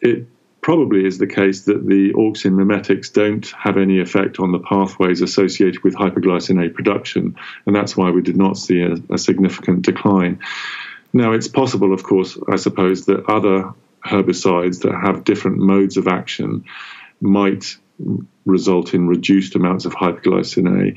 it 0.00 0.26
probably 0.60 1.06
is 1.06 1.18
the 1.18 1.26
case 1.26 1.62
that 1.62 1.86
the 1.86 2.12
auxin 2.12 2.52
mimetics 2.52 3.10
don't 3.10 3.46
have 3.52 3.78
any 3.78 4.00
effect 4.00 4.38
on 4.38 4.52
the 4.52 4.58
pathways 4.58 5.22
associated 5.22 5.82
with 5.82 5.94
hypoglycin 5.94 6.64
A 6.64 6.68
production, 6.70 7.36
and 7.66 7.74
that's 7.74 7.96
why 7.96 8.10
we 8.10 8.22
did 8.22 8.36
not 8.36 8.56
see 8.58 8.82
a, 8.82 8.96
a 9.12 9.18
significant 9.18 9.82
decline. 9.82 10.40
Now, 11.12 11.32
it's 11.32 11.48
possible, 11.48 11.92
of 11.92 12.02
course, 12.02 12.38
I 12.48 12.56
suppose, 12.56 13.06
that 13.06 13.24
other 13.28 13.72
herbicides 14.04 14.82
that 14.82 14.94
have 14.94 15.24
different 15.24 15.58
modes 15.58 15.96
of 15.96 16.06
action 16.06 16.64
might 17.20 17.76
result 18.44 18.94
in 18.94 19.06
reduced 19.06 19.54
amounts 19.54 19.84
of 19.84 19.92
hypoglycin 19.92 20.90
A. 20.90 20.94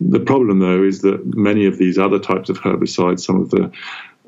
The 0.00 0.20
problem, 0.20 0.58
though, 0.58 0.82
is 0.82 1.02
that 1.02 1.22
many 1.36 1.66
of 1.66 1.78
these 1.78 1.98
other 1.98 2.18
types 2.18 2.48
of 2.48 2.60
herbicides, 2.60 3.20
some 3.20 3.40
of 3.40 3.50
the 3.50 3.72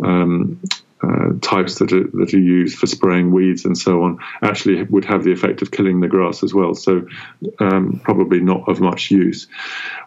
um, 0.05 0.61
uh, 1.03 1.33
types 1.43 1.79
that 1.79 1.93
are, 1.93 2.09
that 2.15 2.33
are 2.33 2.39
used 2.39 2.79
for 2.79 2.87
spraying 2.87 3.31
weeds 3.31 3.65
and 3.65 3.77
so 3.77 4.03
on, 4.03 4.19
actually 4.43 4.83
would 4.85 5.05
have 5.05 5.25
the 5.25 5.33
effect 5.33 5.63
of 5.63 5.71
killing 5.71 6.01
the 6.01 6.09
grass 6.09 6.43
as 6.43 6.55
well. 6.55 6.75
So, 6.75 7.07
um, 7.61 8.01
probably 8.03 8.41
not 8.41 8.69
of 8.69 8.81
much 8.81 9.11
use. 9.11 9.47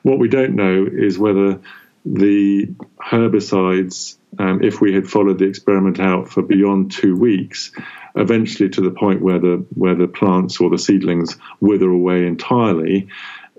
What 0.03 0.19
we 0.19 0.27
don't 0.27 0.55
know 0.55 0.87
is 0.91 1.19
whether 1.19 1.59
the 2.05 2.67
herbicides, 3.01 4.17
um, 4.37 4.63
if 4.63 4.81
we 4.81 4.93
had 4.93 5.07
followed 5.07 5.39
the 5.39 5.45
experiment 5.45 5.99
out 5.99 6.29
for 6.29 6.41
beyond 6.41 6.91
two 6.91 7.15
weeks, 7.15 7.71
eventually 8.15 8.69
to 8.69 8.81
the 8.81 8.91
point 8.91 9.21
where 9.21 9.39
the 9.39 9.65
where 9.73 9.95
the 9.95 10.07
plants 10.07 10.59
or 10.59 10.69
the 10.69 10.77
seedlings 10.77 11.37
wither 11.59 11.89
away 11.89 12.25
entirely, 12.25 13.09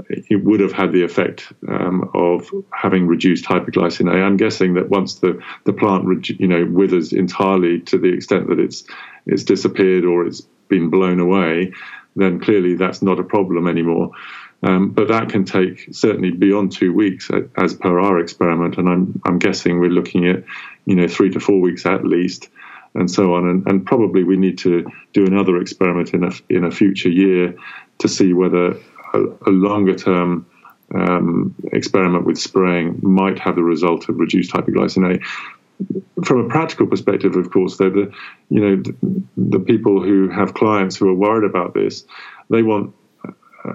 it 0.08 0.42
would 0.42 0.60
have 0.60 0.72
had 0.72 0.92
the 0.92 1.02
effect 1.02 1.52
um, 1.68 2.10
of 2.14 2.50
having 2.72 3.06
reduced 3.06 3.44
hypoglycin 3.44 4.10
A. 4.10 4.22
I'm 4.22 4.36
guessing 4.36 4.74
that 4.74 4.88
once 4.88 5.16
the, 5.16 5.40
the 5.64 5.72
plant 5.72 6.28
you 6.28 6.46
know 6.46 6.64
withers 6.64 7.12
entirely 7.12 7.80
to 7.82 7.98
the 7.98 8.12
extent 8.12 8.48
that 8.48 8.58
it's 8.58 8.84
it's 9.26 9.44
disappeared 9.44 10.04
or 10.04 10.26
it's 10.26 10.42
been 10.68 10.88
blown 10.90 11.20
away, 11.20 11.72
then 12.16 12.40
clearly 12.40 12.74
that's 12.74 13.02
not 13.02 13.20
a 13.20 13.24
problem 13.24 13.66
anymore. 13.66 14.12
Um, 14.62 14.90
but 14.90 15.08
that 15.08 15.30
can 15.30 15.44
take 15.44 15.88
certainly 15.92 16.30
beyond 16.30 16.72
two 16.72 16.92
weeks, 16.92 17.30
as 17.56 17.74
per 17.74 17.98
our 17.98 18.18
experiment, 18.18 18.76
and 18.76 18.88
I'm 18.88 19.20
I'm 19.24 19.38
guessing 19.38 19.80
we're 19.80 19.88
looking 19.88 20.28
at 20.28 20.44
you 20.84 20.96
know 20.96 21.08
three 21.08 21.30
to 21.30 21.40
four 21.40 21.60
weeks 21.60 21.86
at 21.86 22.04
least, 22.04 22.50
and 22.94 23.10
so 23.10 23.34
on, 23.34 23.48
and, 23.48 23.66
and 23.66 23.86
probably 23.86 24.22
we 24.22 24.36
need 24.36 24.58
to 24.58 24.86
do 25.14 25.24
another 25.24 25.56
experiment 25.56 26.12
in 26.12 26.24
a 26.24 26.30
in 26.50 26.64
a 26.64 26.70
future 26.70 27.08
year 27.08 27.56
to 27.98 28.08
see 28.08 28.34
whether 28.34 28.72
a, 29.14 29.20
a 29.46 29.50
longer 29.50 29.94
term 29.94 30.46
um, 30.94 31.54
experiment 31.72 32.26
with 32.26 32.38
spraying 32.38 32.98
might 33.02 33.38
have 33.38 33.56
the 33.56 33.62
result 33.62 34.08
of 34.08 34.18
reduced 34.18 34.52
hyperglycemia. 34.52 35.22
From 36.24 36.44
a 36.44 36.48
practical 36.48 36.86
perspective, 36.86 37.36
of 37.36 37.50
course, 37.50 37.78
though, 37.78 37.88
the 37.88 38.12
you 38.50 38.60
know 38.60 38.76
the, 38.76 39.24
the 39.36 39.60
people 39.60 40.02
who 40.02 40.28
have 40.28 40.52
clients 40.52 40.96
who 40.96 41.08
are 41.08 41.14
worried 41.14 41.48
about 41.48 41.72
this, 41.72 42.04
they 42.50 42.62
want 42.62 42.94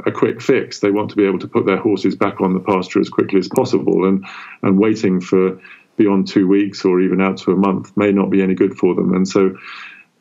a 0.06 0.12
quick 0.12 0.42
fix. 0.42 0.80
They 0.80 0.92
want 0.92 1.10
to 1.12 1.16
be 1.16 1.26
able 1.26 1.40
to 1.40 1.48
put 1.48 1.66
their 1.66 1.78
horses 1.78 2.16
back 2.16 2.42
on 2.42 2.54
the 2.54 2.60
pasture 2.60 3.00
as 3.00 3.10
quickly 3.10 3.40
as 3.40 3.48
possible, 3.48 4.08
and 4.08 4.26
and 4.62 4.80
waiting 4.80 5.22
for 5.22 5.60
beyond 5.98 6.28
two 6.28 6.48
weeks 6.48 6.84
or 6.84 7.00
even 7.02 7.22
out 7.22 7.38
to 7.38 7.52
a 7.52 7.56
month 7.56 7.96
may 7.96 8.12
not 8.12 8.30
be 8.30 8.42
any 8.42 8.54
good 8.54 8.76
for 8.76 8.96
them. 8.96 9.14
And 9.14 9.28
so, 9.28 9.56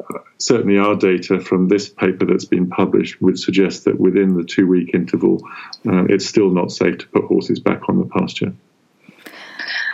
uh, 0.08 0.18
certainly, 0.38 0.78
our 0.78 0.94
data 0.94 1.40
from 1.40 1.68
this 1.68 1.88
paper 1.88 2.24
that's 2.26 2.44
been 2.44 2.68
published 2.68 3.20
would 3.20 3.38
suggest 3.38 3.84
that 3.84 3.98
within 3.98 4.36
the 4.36 4.44
two 4.44 4.66
week 4.66 4.90
interval, 4.94 5.40
uh, 5.86 6.04
it's 6.04 6.26
still 6.26 6.50
not 6.50 6.70
safe 6.70 6.98
to 6.98 7.08
put 7.08 7.24
horses 7.24 7.60
back 7.60 7.88
on 7.88 7.98
the 7.98 8.06
pasture. 8.06 8.52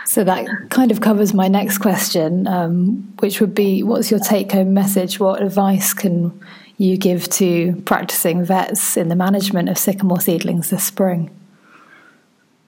So 0.05 0.25
that 0.25 0.45
kind 0.69 0.91
of 0.91 0.99
covers 0.99 1.33
my 1.33 1.47
next 1.47 1.77
question, 1.77 2.45
um, 2.45 3.13
which 3.19 3.39
would 3.39 3.55
be 3.55 3.81
what's 3.81 4.11
your 4.11 4.19
take 4.19 4.51
home 4.51 4.73
message? 4.73 5.21
What 5.21 5.41
advice 5.41 5.93
can 5.93 6.37
you 6.81 6.97
give 6.97 7.29
to 7.29 7.81
practicing 7.85 8.43
vets 8.43 8.97
in 8.97 9.07
the 9.09 9.15
management 9.15 9.69
of 9.69 9.77
sycamore 9.77 10.19
seedlings 10.19 10.69
this 10.69 10.83
spring? 10.83 11.29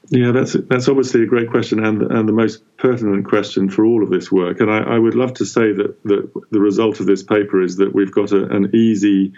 Yeah, 0.09 0.31
that's 0.31 0.53
that's 0.53 0.87
obviously 0.87 1.23
a 1.23 1.25
great 1.25 1.49
question 1.49 1.83
and 1.83 2.01
and 2.03 2.29
the 2.29 2.33
most 2.33 2.61
pertinent 2.77 3.25
question 3.25 3.69
for 3.69 3.85
all 3.85 4.03
of 4.03 4.11
this 4.11 4.31
work. 4.31 4.59
And 4.59 4.69
I, 4.69 4.79
I 4.95 4.99
would 4.99 5.15
love 5.15 5.33
to 5.35 5.45
say 5.45 5.71
that, 5.71 6.03
that 6.03 6.29
the 6.51 6.59
result 6.59 6.99
of 6.99 7.07
this 7.07 7.23
paper 7.23 7.61
is 7.61 7.77
that 7.77 7.95
we've 7.95 8.11
got 8.11 8.31
a, 8.31 8.45
an 8.49 8.69
easy 8.75 9.33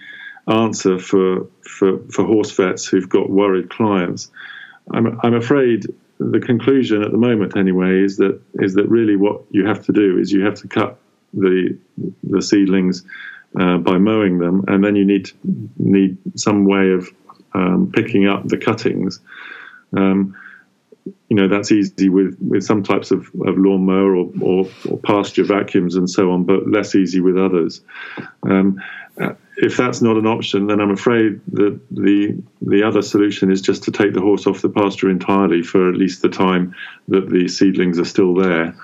answer 0.48 1.00
for, 1.00 1.48
for 1.62 2.00
for 2.10 2.26
horse 2.26 2.52
vets 2.52 2.86
who've 2.86 3.08
got 3.08 3.30
worried 3.30 3.70
clients. 3.70 4.30
I'm 4.94 5.20
I'm 5.24 5.36
afraid 5.36 5.86
the 6.20 6.40
conclusion 6.40 7.02
at 7.02 7.12
the 7.12 7.18
moment 7.18 7.56
anyway 7.56 8.04
is 8.04 8.18
that 8.18 8.42
is 8.56 8.74
that 8.74 8.90
really 8.90 9.16
what 9.16 9.42
you 9.52 9.66
have 9.66 9.86
to 9.86 9.94
do 9.94 10.18
is 10.18 10.32
you 10.32 10.44
have 10.44 10.56
to 10.56 10.68
cut 10.68 11.00
the 11.34 11.78
the 12.24 12.42
seedlings 12.42 13.06
uh, 13.60 13.78
by 13.78 13.98
mowing 13.98 14.40
them, 14.40 14.64
and 14.68 14.84
then 14.84 14.96
you 14.96 15.06
need 15.06 15.32
need 15.78 16.18
some 16.36 16.66
way 16.66 16.92
of 16.92 17.10
um, 17.54 17.92
picking 17.94 18.28
up 18.28 18.48
the 18.48 18.58
cuttings. 18.58 19.20
Um, 19.96 20.36
you 21.30 21.36
know 21.36 21.48
that's 21.48 21.72
easy 21.72 22.10
with, 22.10 22.38
with 22.42 22.64
some 22.64 22.84
types 22.84 23.12
of, 23.12 23.28
of 23.46 23.58
lawnmower 23.58 24.16
or, 24.16 24.32
or, 24.42 24.68
or, 24.90 24.98
pasture 25.00 25.44
vacuums 25.44 25.96
and 25.96 26.10
so 26.10 26.32
on, 26.32 26.44
but 26.46 26.68
less 26.68 26.96
easy 26.96 27.22
with 27.22 27.38
others. 27.38 27.82
Um, 28.44 28.82
if 29.58 29.78
that's 29.78 30.02
not 30.02 30.18
an 30.18 30.28
option, 30.28 30.68
then 30.68 30.82
I'm 30.82 30.92
afraid 30.92 31.40
that 31.54 31.80
the 31.90 32.42
the 32.62 32.84
other 32.84 33.02
solution 33.02 33.52
is 33.52 33.62
just 33.62 33.84
to 33.84 33.92
take 33.92 34.14
the 34.14 34.22
horse 34.22 34.48
off 34.48 34.62
the 34.62 34.70
pasture 34.70 35.10
entirely 35.10 35.62
for 35.62 35.90
at 35.90 35.96
least 35.96 36.22
the 36.22 36.30
time 36.30 36.76
that 37.08 37.30
the 37.30 37.48
seedlings 37.48 38.00
are 38.00 38.06
still 38.06 38.34
there. 38.34 38.76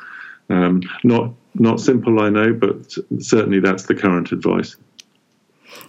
Um, 0.50 0.82
not 1.04 1.34
not 1.56 1.80
simple, 1.80 2.22
I 2.22 2.30
know, 2.30 2.54
but 2.54 2.94
certainly 3.20 3.60
that's 3.60 3.84
the 3.84 3.96
current 3.96 4.32
advice. 4.32 4.76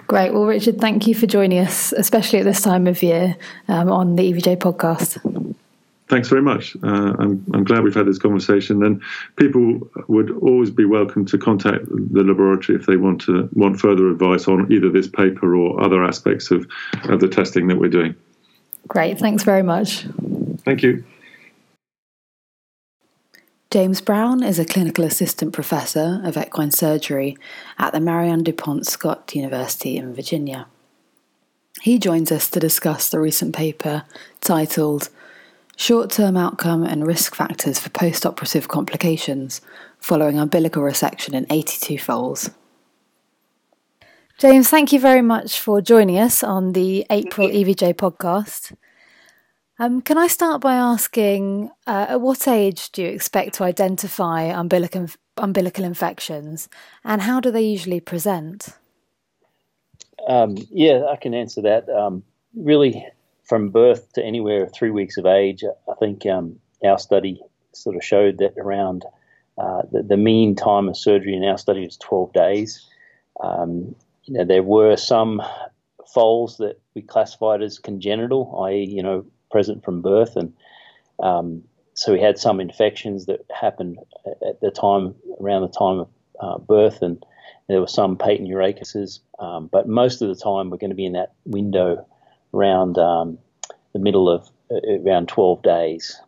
Great. 0.07 0.33
Well, 0.33 0.45
Richard, 0.45 0.81
thank 0.81 1.07
you 1.07 1.15
for 1.15 1.27
joining 1.27 1.59
us, 1.59 1.93
especially 1.93 2.41
at 2.41 2.45
this 2.45 2.61
time 2.61 2.87
of 2.87 3.03
year, 3.03 3.37
um, 3.69 3.91
on 3.91 4.17
the 4.17 4.33
EVJ 4.33 4.57
podcast. 4.59 5.55
Thanks 6.09 6.29
very 6.29 6.43
much. 6.43 6.77
Uh, 6.83 7.15
I'm, 7.19 7.45
I'm 7.55 7.65
glad 7.65 7.83
we've 7.83 7.95
had 7.95 8.07
this 8.07 8.19
conversation, 8.19 8.83
and 8.85 9.01
people 9.37 9.89
would 10.09 10.31
always 10.43 10.71
be 10.71 10.85
welcome 10.85 11.25
to 11.27 11.39
contact 11.39 11.87
the 11.87 12.23
laboratory 12.23 12.79
if 12.79 12.85
they 12.85 12.97
want 12.97 13.23
to 13.23 13.49
want 13.55 13.81
further 13.81 14.09
advice 14.11 14.47
on 14.47 14.71
either 14.71 14.91
this 14.91 15.09
paper 15.09 15.57
or 15.57 15.83
other 15.83 16.05
aspects 16.05 16.51
of, 16.51 16.67
of 17.05 17.21
the 17.21 17.29
testing 17.29 17.69
that 17.69 17.79
we're 17.79 17.89
doing. 17.89 18.15
Great. 18.89 19.19
Thanks 19.19 19.45
very 19.45 19.63
much. 19.63 20.07
Thank 20.65 20.83
you. 20.83 21.03
James 23.73 24.03
Brown 24.03 24.43
is 24.43 24.59
a 24.59 24.67
clinical 24.67 25.03
assistant 25.03 25.55
professor 25.55 26.21
of 26.25 26.37
equine 26.37 26.71
surgery 26.71 27.39
at 27.79 27.95
the 27.95 28.01
Marion 28.01 28.43
DuPont 28.43 28.87
Scott 28.87 29.35
University 29.35 29.97
in 29.97 30.13
Virginia. 30.13 30.67
He 31.81 31.99
joins 31.99 32.31
us 32.31 32.51
to 32.51 32.61
discuss 32.61 33.09
the 33.09 33.19
recent 33.19 33.57
paper 33.57 34.05
titled 34.43 35.09
Short 35.75 36.11
Term 36.11 36.37
Outcome 36.37 36.85
and 36.85 37.07
Risk 37.07 37.35
Factors 37.35 37.79
for 37.79 37.89
Post 37.89 38.27
Operative 38.27 38.69
Complications 38.69 39.63
Following 39.99 40.39
Umbilical 40.39 40.83
Resection 40.83 41.33
in 41.33 41.47
82 41.49 41.97
Foals. 41.97 42.51
James, 44.37 44.69
thank 44.69 44.93
you 44.93 45.01
very 45.01 45.23
much 45.23 45.59
for 45.59 45.81
joining 45.81 46.19
us 46.19 46.45
on 46.45 46.75
the 46.75 47.07
April 47.09 47.49
EVJ 47.49 47.95
podcast. 47.95 48.77
Um, 49.83 50.01
can 50.01 50.17
I 50.17 50.29
start 50.29 50.61
by 50.61 50.75
asking 50.77 51.69
uh, 51.89 52.07
at 52.11 52.21
what 52.21 52.47
age 52.47 52.93
do 52.93 53.03
you 53.03 53.09
expect 53.09 53.55
to 53.55 53.65
identify 53.65 54.43
umbilical, 54.43 55.09
umbilical 55.37 55.85
infections 55.85 56.69
and 57.05 57.21
how 57.21 57.41
do 57.41 57.51
they 57.51 57.63
usually 57.63 57.99
present? 57.99 58.69
Um, 60.29 60.57
yeah, 60.71 61.07
I 61.11 61.17
can 61.17 61.35
answer 61.35 61.63
that. 61.63 61.89
Um, 61.89 62.23
really, 62.55 63.05
from 63.43 63.71
birth 63.71 64.13
to 64.13 64.25
anywhere 64.25 64.69
three 64.69 64.93
weeks 64.93 65.17
of 65.17 65.27
age, 65.27 65.65
I 65.65 65.95
think 65.99 66.27
um, 66.27 66.61
our 66.85 67.01
study 67.01 67.43
sort 67.73 67.97
of 67.97 68.05
showed 68.05 68.39
that 68.39 68.55
around 68.59 69.05
uh, 69.59 69.83
the, 69.91 70.05
the, 70.05 70.17
mean 70.17 70.55
time 70.55 70.89
of 70.89 70.97
surgery 70.97 71.35
in 71.35 71.43
our 71.43 71.59
study 71.59 71.85
was 71.85 71.97
12 71.97 72.33
days. 72.33 72.89
Um, 73.43 73.97
you 74.27 74.35
know, 74.35 74.45
there 74.45 74.63
were 74.63 74.97
some 74.97 75.43
foals 76.07 76.59
that 76.59 76.79
we 76.95 77.03
classified 77.03 77.63
as 77.63 77.81
congenital, 77.81 78.65
i.e., 78.69 78.85
you 78.89 79.03
know, 79.03 79.27
present 79.53 79.85
from 79.85 80.03
birth, 80.03 80.35
and 80.35 80.53
um, 81.23 81.63
so 81.95 82.13
we 82.13 82.21
had 82.21 82.39
some 82.39 82.59
infections 82.59 83.27
that 83.27 83.45
happened 83.55 83.99
at 84.27 84.61
the 84.61 84.71
time 84.71 85.15
around 85.41 85.63
the 85.63 85.69
time 85.69 86.01
of 86.01 86.09
uh, 86.41 86.59
birth, 86.59 87.03
and 87.03 87.25
there 87.69 87.81
were 87.81 87.87
some 87.87 88.17
patent 88.17 88.49
um, 89.39 89.69
but 89.71 89.89
most 89.89 90.23
of 90.23 90.29
the 90.29 90.35
time 90.35 90.71
we're 90.71 90.79
going 90.79 90.91
to 90.91 90.97
be 90.97 91.07
in 91.07 91.13
that 91.13 91.33
window 91.45 92.07
around 92.55 92.99
um, 92.99 93.39
the 93.93 93.99
middle 93.99 94.29
of 94.29 94.51
uh, 94.71 94.81
around 95.07 95.29
12 95.29 95.63
days. 95.63 96.21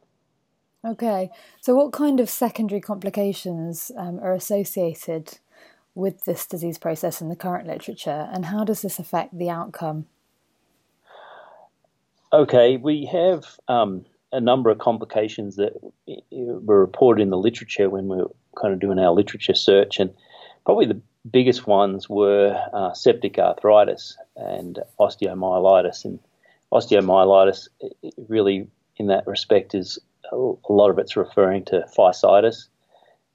Okay, 0.84 1.30
so 1.60 1.74
what 1.74 1.92
kind 1.92 2.20
of 2.20 2.28
secondary 2.28 2.80
complications 2.80 3.90
um, 3.96 4.20
are 4.20 4.34
associated 4.34 5.38
with 5.94 6.24
this 6.24 6.46
disease 6.46 6.76
process 6.76 7.22
in 7.22 7.28
the 7.28 7.36
current 7.36 7.66
literature, 7.66 8.28
and 8.32 8.46
how 8.46 8.64
does 8.64 8.82
this 8.82 8.98
affect 8.98 9.38
the 9.38 9.48
outcome? 9.48 10.06
Okay, 12.34 12.78
we 12.78 13.04
have 13.12 13.44
um, 13.68 14.04
a 14.32 14.40
number 14.40 14.68
of 14.68 14.78
complications 14.78 15.54
that 15.54 15.72
were 16.32 16.80
reported 16.80 17.22
in 17.22 17.30
the 17.30 17.38
literature 17.38 17.88
when 17.88 18.08
we 18.08 18.16
were 18.16 18.30
kind 18.60 18.74
of 18.74 18.80
doing 18.80 18.98
our 18.98 19.12
literature 19.12 19.54
search, 19.54 20.00
and 20.00 20.12
probably 20.66 20.86
the 20.86 21.00
biggest 21.30 21.68
ones 21.68 22.08
were 22.08 22.60
uh, 22.72 22.92
septic 22.92 23.38
arthritis 23.38 24.16
and 24.34 24.80
osteomyelitis. 24.98 26.04
And 26.04 26.18
osteomyelitis, 26.72 27.68
really, 28.26 28.66
in 28.96 29.06
that 29.06 29.28
respect, 29.28 29.72
is 29.72 30.00
a 30.32 30.36
lot 30.36 30.90
of 30.90 30.98
it's 30.98 31.16
referring 31.16 31.64
to 31.66 31.84
physitis. 31.96 32.66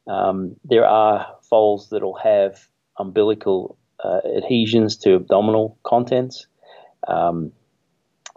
Um, 0.07 0.57
there 0.65 0.85
are 0.85 1.25
foals 1.49 1.87
that 1.91 2.03
will 2.03 2.17
have 2.17 2.67
umbilical 2.97 3.77
uh, 4.03 4.19
adhesions 4.35 4.97
to 4.97 5.15
abdominal 5.15 5.77
contents. 5.83 6.47
Um, 7.07 7.53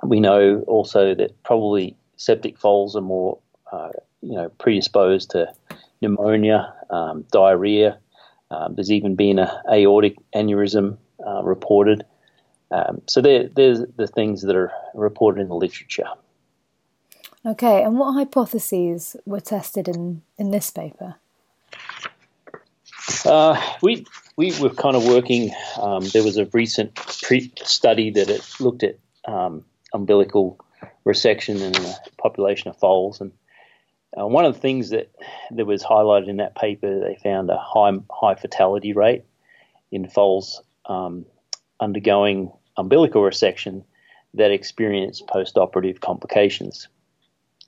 we 0.03 0.21
know 0.21 0.65
also 0.67 1.15
that 1.15 1.43
probably 1.43 1.97
septic 2.17 2.59
foals 2.59 2.97
are 2.97 3.03
more, 3.03 3.39
uh, 3.73 3.91
you 4.21 4.35
know, 4.35 4.49
predisposed 4.59 5.31
to 5.31 5.53
pneumonia, 6.01 6.73
um, 6.91 7.25
diarrhea. 7.33 7.99
Um, 8.51 8.75
there's 8.75 8.91
even 8.91 9.15
been 9.17 9.39
an 9.39 9.49
aortic 9.71 10.17
aneurysm 10.35 10.99
uh, 11.27 11.43
reported. 11.43 12.05
Um, 12.71 13.03
so 13.07 13.21
there, 13.21 13.49
there's 13.49 13.81
the 13.97 14.07
things 14.07 14.43
that 14.43 14.57
are 14.57 14.73
reported 14.95 15.41
in 15.41 15.49
the 15.49 15.55
literature. 15.55 16.09
Okay, 17.45 17.83
and 17.83 17.99
what 17.99 18.13
hypotheses 18.13 19.17
were 19.27 19.41
tested 19.41 19.89
in, 19.89 20.23
in 20.39 20.51
this 20.53 20.71
paper? 20.71 21.17
Uh, 23.25 23.61
we 23.83 24.07
we 24.37 24.53
were 24.61 24.71
kind 24.71 24.97
of 24.97 25.05
working. 25.07 25.51
Um, 25.81 26.05
there 26.13 26.23
was 26.23 26.37
a 26.39 26.47
recent 26.47 26.95
pre- 26.95 27.53
study 27.63 28.11
that 28.11 28.31
it 28.31 28.49
looked 28.61 28.83
at 28.85 28.97
um, 29.27 29.65
umbilical 29.93 30.59
resection 31.07 31.61
in 31.61 31.75
a 31.77 31.95
population 32.19 32.69
of 32.69 32.77
foals, 32.77 33.21
and 33.21 33.33
uh, 34.19 34.27
one 34.27 34.45
of 34.45 34.55
the 34.55 34.61
things 34.61 34.91
that 34.91 35.11
that 35.53 35.67
was 35.67 35.83
highlighted 35.83 36.29
in 36.29 36.37
that 36.37 36.55
paper, 36.55 37.01
they 37.01 37.19
found 37.23 37.51
a 37.51 37.59
high 37.59 37.93
high 38.11 38.35
fatality 38.35 38.93
rate 38.93 39.25
in 39.91 40.09
foals 40.09 40.63
um, 40.87 41.25
undergoing 41.81 42.53
umbilical 42.77 43.23
resection 43.23 43.85
that 44.35 44.51
experience 44.51 45.21
post-operative 45.21 46.01
complications. 46.01 46.89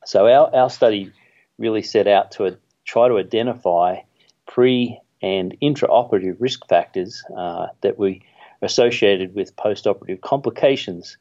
So 0.07 0.27
our, 0.27 0.55
our 0.55 0.71
study 0.71 1.13
really 1.59 1.83
set 1.83 2.07
out 2.07 2.31
to 2.33 2.45
uh, 2.47 2.51
try 2.85 3.09
to 3.09 3.19
identify 3.19 3.99
pre 4.47 4.99
and 5.23 5.57
intraoperative 5.63 6.37
risk 6.39 6.67
factors 6.69 7.23
uh, 7.37 7.69
that 7.81 7.99
we 7.99 8.23
associated 8.61 9.35
with 9.35 9.57
postoperative 9.57 10.21
complications 10.21 11.17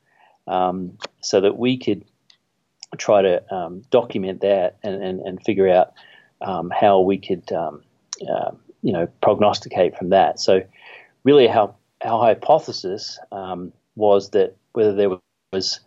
um, 0.47 0.97
so 1.21 1.41
that 1.41 1.57
we 1.57 1.77
could 1.77 2.03
try 2.97 3.21
to 3.21 3.53
um, 3.53 3.81
document 3.89 4.41
that 4.41 4.77
and, 4.83 5.01
and, 5.03 5.19
and 5.21 5.43
figure 5.43 5.69
out 5.69 5.93
um, 6.41 6.69
how 6.69 6.99
we 6.99 7.17
could 7.17 7.51
uh, 7.51 8.51
you 8.81 8.91
know 8.91 9.07
prognosticate 9.21 9.97
from 9.97 10.09
that. 10.09 10.39
So 10.39 10.61
really 11.23 11.49
our, 11.49 11.73
our 12.03 12.21
hypothesis 12.21 13.19
um, 13.31 13.71
was 13.95 14.31
that 14.31 14.55
whether 14.73 14.93
there 14.93 15.17
was 15.51 15.79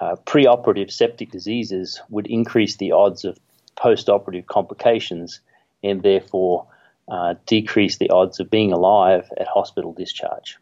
uh, 0.00 0.16
preoperative 0.26 0.90
septic 0.90 1.30
diseases 1.30 2.00
would 2.08 2.26
increase 2.26 2.76
the 2.76 2.92
odds 2.92 3.24
of 3.24 3.38
postoperative 3.76 4.46
complications 4.46 5.40
and 5.82 6.02
therefore 6.02 6.66
uh, 7.08 7.34
decrease 7.46 7.98
the 7.98 8.10
odds 8.10 8.38
of 8.38 8.50
being 8.50 8.72
alive 8.72 9.30
at 9.38 9.46
hospital 9.46 9.92
discharge. 9.92 10.58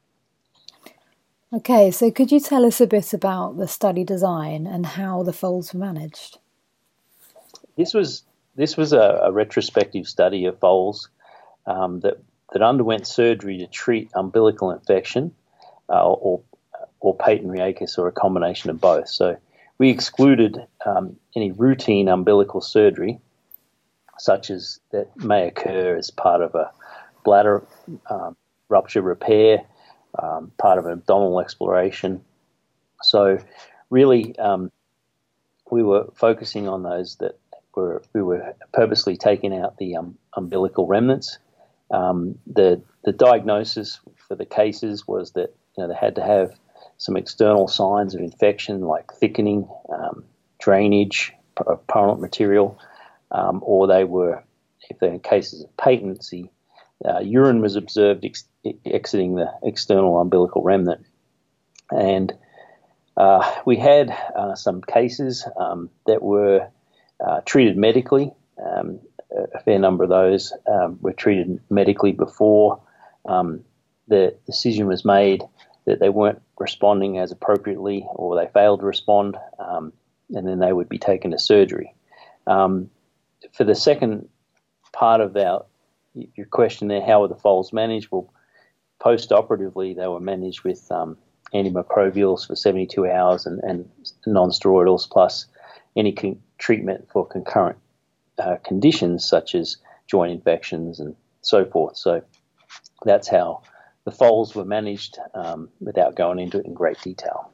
Okay, 1.56 1.90
so 1.90 2.10
could 2.10 2.30
you 2.30 2.38
tell 2.38 2.66
us 2.66 2.82
a 2.82 2.86
bit 2.86 3.14
about 3.14 3.56
the 3.56 3.66
study 3.66 4.04
design 4.04 4.66
and 4.66 4.84
how 4.84 5.22
the 5.22 5.32
foals 5.32 5.72
were 5.72 5.80
managed? 5.80 6.38
This 7.78 7.94
was 7.94 8.24
this 8.56 8.76
was 8.76 8.92
a, 8.92 9.20
a 9.22 9.32
retrospective 9.32 10.06
study 10.06 10.44
of 10.44 10.58
foals 10.58 11.08
um, 11.66 12.00
that 12.00 12.18
that 12.52 12.60
underwent 12.60 13.06
surgery 13.06 13.56
to 13.56 13.66
treat 13.68 14.10
umbilical 14.14 14.70
infection 14.70 15.34
uh, 15.88 16.06
or 16.06 16.42
or 17.00 17.16
patent 17.16 17.50
urachus 17.50 17.96
or 17.96 18.06
a 18.06 18.12
combination 18.12 18.68
of 18.68 18.78
both. 18.78 19.08
So 19.08 19.38
we 19.78 19.88
excluded 19.88 20.58
um, 20.84 21.16
any 21.34 21.52
routine 21.52 22.08
umbilical 22.08 22.60
surgery 22.60 23.18
such 24.18 24.50
as 24.50 24.78
that 24.92 25.08
may 25.16 25.48
occur 25.48 25.96
as 25.96 26.10
part 26.10 26.42
of 26.42 26.54
a 26.54 26.70
bladder 27.24 27.66
um, 28.10 28.36
rupture 28.68 29.00
repair, 29.00 29.64
um, 30.18 30.52
part 30.58 30.78
of 30.78 30.86
an 30.86 30.92
abdominal 30.92 31.40
exploration. 31.40 32.24
So, 33.02 33.38
really, 33.90 34.38
um, 34.38 34.70
we 35.70 35.82
were 35.82 36.08
focusing 36.14 36.68
on 36.68 36.82
those 36.82 37.16
that 37.16 37.38
were 37.74 38.02
we 38.14 38.22
were 38.22 38.54
purposely 38.72 39.16
taking 39.16 39.54
out 39.54 39.76
the 39.78 39.96
um, 39.96 40.16
umbilical 40.34 40.86
remnants. 40.86 41.38
Um, 41.90 42.38
the 42.46 42.82
the 43.04 43.12
diagnosis 43.12 44.00
for 44.26 44.34
the 44.34 44.46
cases 44.46 45.06
was 45.06 45.32
that 45.32 45.54
you 45.76 45.82
know 45.82 45.88
they 45.88 45.94
had 45.94 46.16
to 46.16 46.22
have 46.22 46.58
some 46.98 47.16
external 47.16 47.68
signs 47.68 48.14
of 48.14 48.20
infection 48.20 48.80
like 48.80 49.12
thickening, 49.12 49.68
um, 49.92 50.24
drainage 50.58 51.32
of 51.58 51.86
purulent 51.86 52.20
material, 52.20 52.78
um, 53.30 53.60
or 53.62 53.86
they 53.86 54.04
were, 54.04 54.42
if 54.88 54.98
they're 54.98 55.12
in 55.12 55.20
cases 55.20 55.62
of 55.62 55.76
patency, 55.76 56.50
uh, 57.04 57.20
urine 57.20 57.60
was 57.60 57.76
observed 57.76 58.24
ex- 58.24 58.48
exiting 58.84 59.36
the 59.36 59.52
external 59.62 60.18
umbilical 60.18 60.62
remnant. 60.62 61.04
And 61.90 62.32
uh, 63.16 63.60
we 63.64 63.76
had 63.76 64.10
uh, 64.10 64.54
some 64.54 64.82
cases 64.82 65.46
um, 65.58 65.90
that 66.06 66.22
were 66.22 66.68
uh, 67.26 67.40
treated 67.44 67.76
medically. 67.76 68.32
Um, 68.64 69.00
a 69.54 69.60
fair 69.60 69.78
number 69.78 70.04
of 70.04 70.10
those 70.10 70.52
um, 70.66 70.98
were 71.00 71.12
treated 71.12 71.60
medically 71.68 72.12
before 72.12 72.80
um, 73.26 73.62
the 74.08 74.36
decision 74.46 74.86
was 74.86 75.04
made 75.04 75.42
that 75.84 76.00
they 76.00 76.08
weren't 76.08 76.42
responding 76.58 77.18
as 77.18 77.32
appropriately 77.32 78.06
or 78.10 78.36
they 78.36 78.50
failed 78.52 78.80
to 78.80 78.86
respond, 78.86 79.36
um, 79.58 79.92
and 80.34 80.46
then 80.46 80.58
they 80.58 80.72
would 80.72 80.88
be 80.88 80.98
taken 80.98 81.30
to 81.30 81.38
surgery. 81.38 81.94
Um, 82.46 82.90
for 83.52 83.64
the 83.64 83.74
second 83.74 84.28
part 84.92 85.20
of 85.20 85.36
our 85.36 85.66
your 86.34 86.46
question 86.46 86.88
there, 86.88 87.04
how 87.04 87.20
were 87.20 87.28
the 87.28 87.34
foals 87.34 87.72
managed? 87.72 88.08
Well, 88.10 88.32
post-operatively, 88.98 89.94
they 89.94 90.06
were 90.06 90.20
managed 90.20 90.64
with 90.64 90.90
um, 90.90 91.16
antimicrobials 91.54 92.46
for 92.46 92.56
72 92.56 93.06
hours 93.06 93.46
and, 93.46 93.60
and 93.62 93.88
non-steroidals 94.26 95.08
plus 95.10 95.46
any 95.96 96.12
con- 96.12 96.40
treatment 96.58 97.08
for 97.12 97.26
concurrent 97.26 97.78
uh, 98.38 98.56
conditions 98.64 99.26
such 99.26 99.54
as 99.54 99.76
joint 100.06 100.32
infections 100.32 101.00
and 101.00 101.14
so 101.40 101.64
forth. 101.64 101.96
So 101.96 102.22
that's 103.04 103.28
how 103.28 103.62
the 104.04 104.10
foals 104.10 104.54
were 104.54 104.64
managed 104.64 105.18
um, 105.34 105.68
without 105.80 106.14
going 106.14 106.38
into 106.38 106.58
it 106.58 106.66
in 106.66 106.74
great 106.74 107.00
detail. 107.02 107.50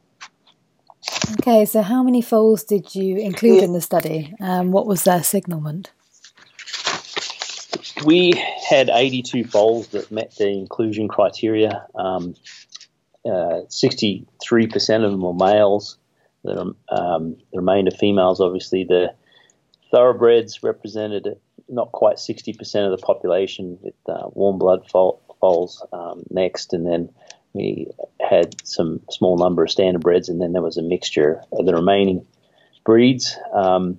Okay, 1.40 1.64
so 1.64 1.82
how 1.82 2.02
many 2.02 2.22
foals 2.22 2.62
did 2.64 2.94
you 2.94 3.16
include 3.16 3.62
in 3.62 3.72
the 3.72 3.80
study? 3.80 4.34
Um, 4.40 4.70
what 4.70 4.86
was 4.86 5.04
their 5.04 5.22
signalment? 5.22 5.90
We 8.04 8.32
had 8.72 8.88
82 8.88 9.44
foals 9.44 9.88
that 9.88 10.10
met 10.10 10.34
the 10.36 10.48
inclusion 10.48 11.06
criteria. 11.06 11.86
Um, 11.94 12.34
uh, 13.24 13.68
63% 13.68 14.24
of 15.04 15.10
them 15.10 15.20
were 15.20 15.34
males. 15.34 15.98
The, 16.42 16.74
um, 16.88 17.36
the 17.52 17.58
remainder 17.58 17.90
females, 17.90 18.40
obviously. 18.40 18.84
The 18.84 19.14
thoroughbreds 19.90 20.62
represented 20.62 21.38
not 21.68 21.92
quite 21.92 22.16
60% 22.16 22.58
of 22.84 22.98
the 22.98 23.04
population, 23.04 23.78
with 23.82 23.94
uh, 24.08 24.28
warm 24.32 24.58
blood 24.58 24.90
foals 24.90 25.86
um, 25.92 26.22
next, 26.30 26.72
and 26.72 26.86
then 26.86 27.10
we 27.52 27.88
had 28.20 28.56
some 28.66 29.00
small 29.10 29.36
number 29.36 29.62
of 29.62 29.68
standardbreds, 29.68 30.30
and 30.30 30.40
then 30.40 30.54
there 30.54 30.62
was 30.62 30.78
a 30.78 30.82
mixture 30.82 31.42
of 31.52 31.66
the 31.66 31.74
remaining 31.74 32.26
breeds. 32.84 33.36
Um, 33.52 33.98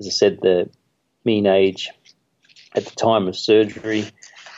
as 0.00 0.08
I 0.08 0.10
said, 0.10 0.40
the 0.42 0.68
mean 1.24 1.46
age 1.46 1.90
at 2.76 2.84
the 2.84 2.94
time 2.94 3.26
of 3.26 3.36
surgery 3.36 4.04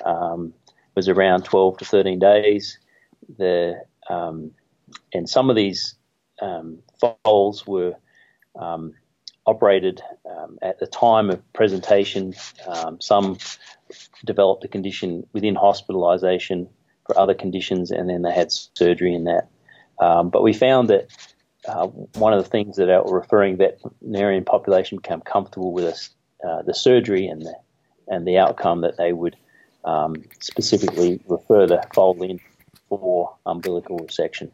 um, 0.05 0.53
was 0.95 1.09
around 1.09 1.45
12 1.45 1.79
to 1.79 1.85
13 1.85 2.19
days. 2.19 2.79
The 3.39 3.83
um, 4.11 4.53
and 5.13 5.29
some 5.29 5.51
of 5.51 5.57
these 5.57 5.95
um, 6.41 6.79
foals 7.25 7.67
were 7.67 7.95
um, 8.59 8.95
operated 9.47 10.03
um, 10.29 10.59
at 10.63 10.79
the 10.79 10.87
time 10.87 11.31
of 11.31 11.53
presentation. 11.53 12.35
some 13.01 13.39
developed 14.25 14.63
the 14.63 14.69
condition 14.69 15.27
within 15.33 15.55
hospitalisation 15.55 16.69
for 17.07 17.19
other 17.19 17.35
conditions, 17.35 17.91
and 17.91 18.09
then 18.09 18.23
they 18.23 18.33
had 18.33 18.53
surgery 18.53 19.15
in 19.15 19.25
that. 19.25 19.49
Um, 19.99 20.31
but 20.31 20.43
we 20.43 20.53
found 20.53 20.89
that 20.91 21.09
uh, 21.67 21.87
one 21.87 22.33
of 22.33 22.43
the 22.43 22.49
things 22.49 22.77
that 22.77 22.89
our 22.89 23.05
referring 23.11 23.57
veterinarian 23.57 24.45
population 24.45 24.99
became 24.99 25.21
comfortable 25.21 25.73
with 25.73 25.85
us, 25.85 26.11
uh, 26.47 26.63
the 26.63 26.75
surgery 26.75 27.27
and 27.27 27.43
the 27.43 27.55
and 28.11 28.27
the 28.27 28.39
outcome 28.39 28.81
that 28.83 28.97
they 28.97 29.13
would 29.13 29.37
um, 29.85 30.17
specifically 30.41 31.21
refer 31.29 31.67
the 31.67 31.83
foal 31.95 32.23
in 32.23 32.41
for 32.89 33.35
umbilical 33.47 33.99
resection. 33.99 34.51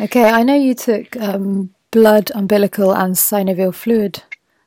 Okay, 0.00 0.24
I 0.24 0.42
know 0.42 0.54
you 0.54 0.74
took 0.74 1.16
um, 1.16 1.74
blood, 1.90 2.30
umbilical, 2.34 2.92
and 2.92 3.14
synovial 3.14 3.74
fluid 3.74 4.22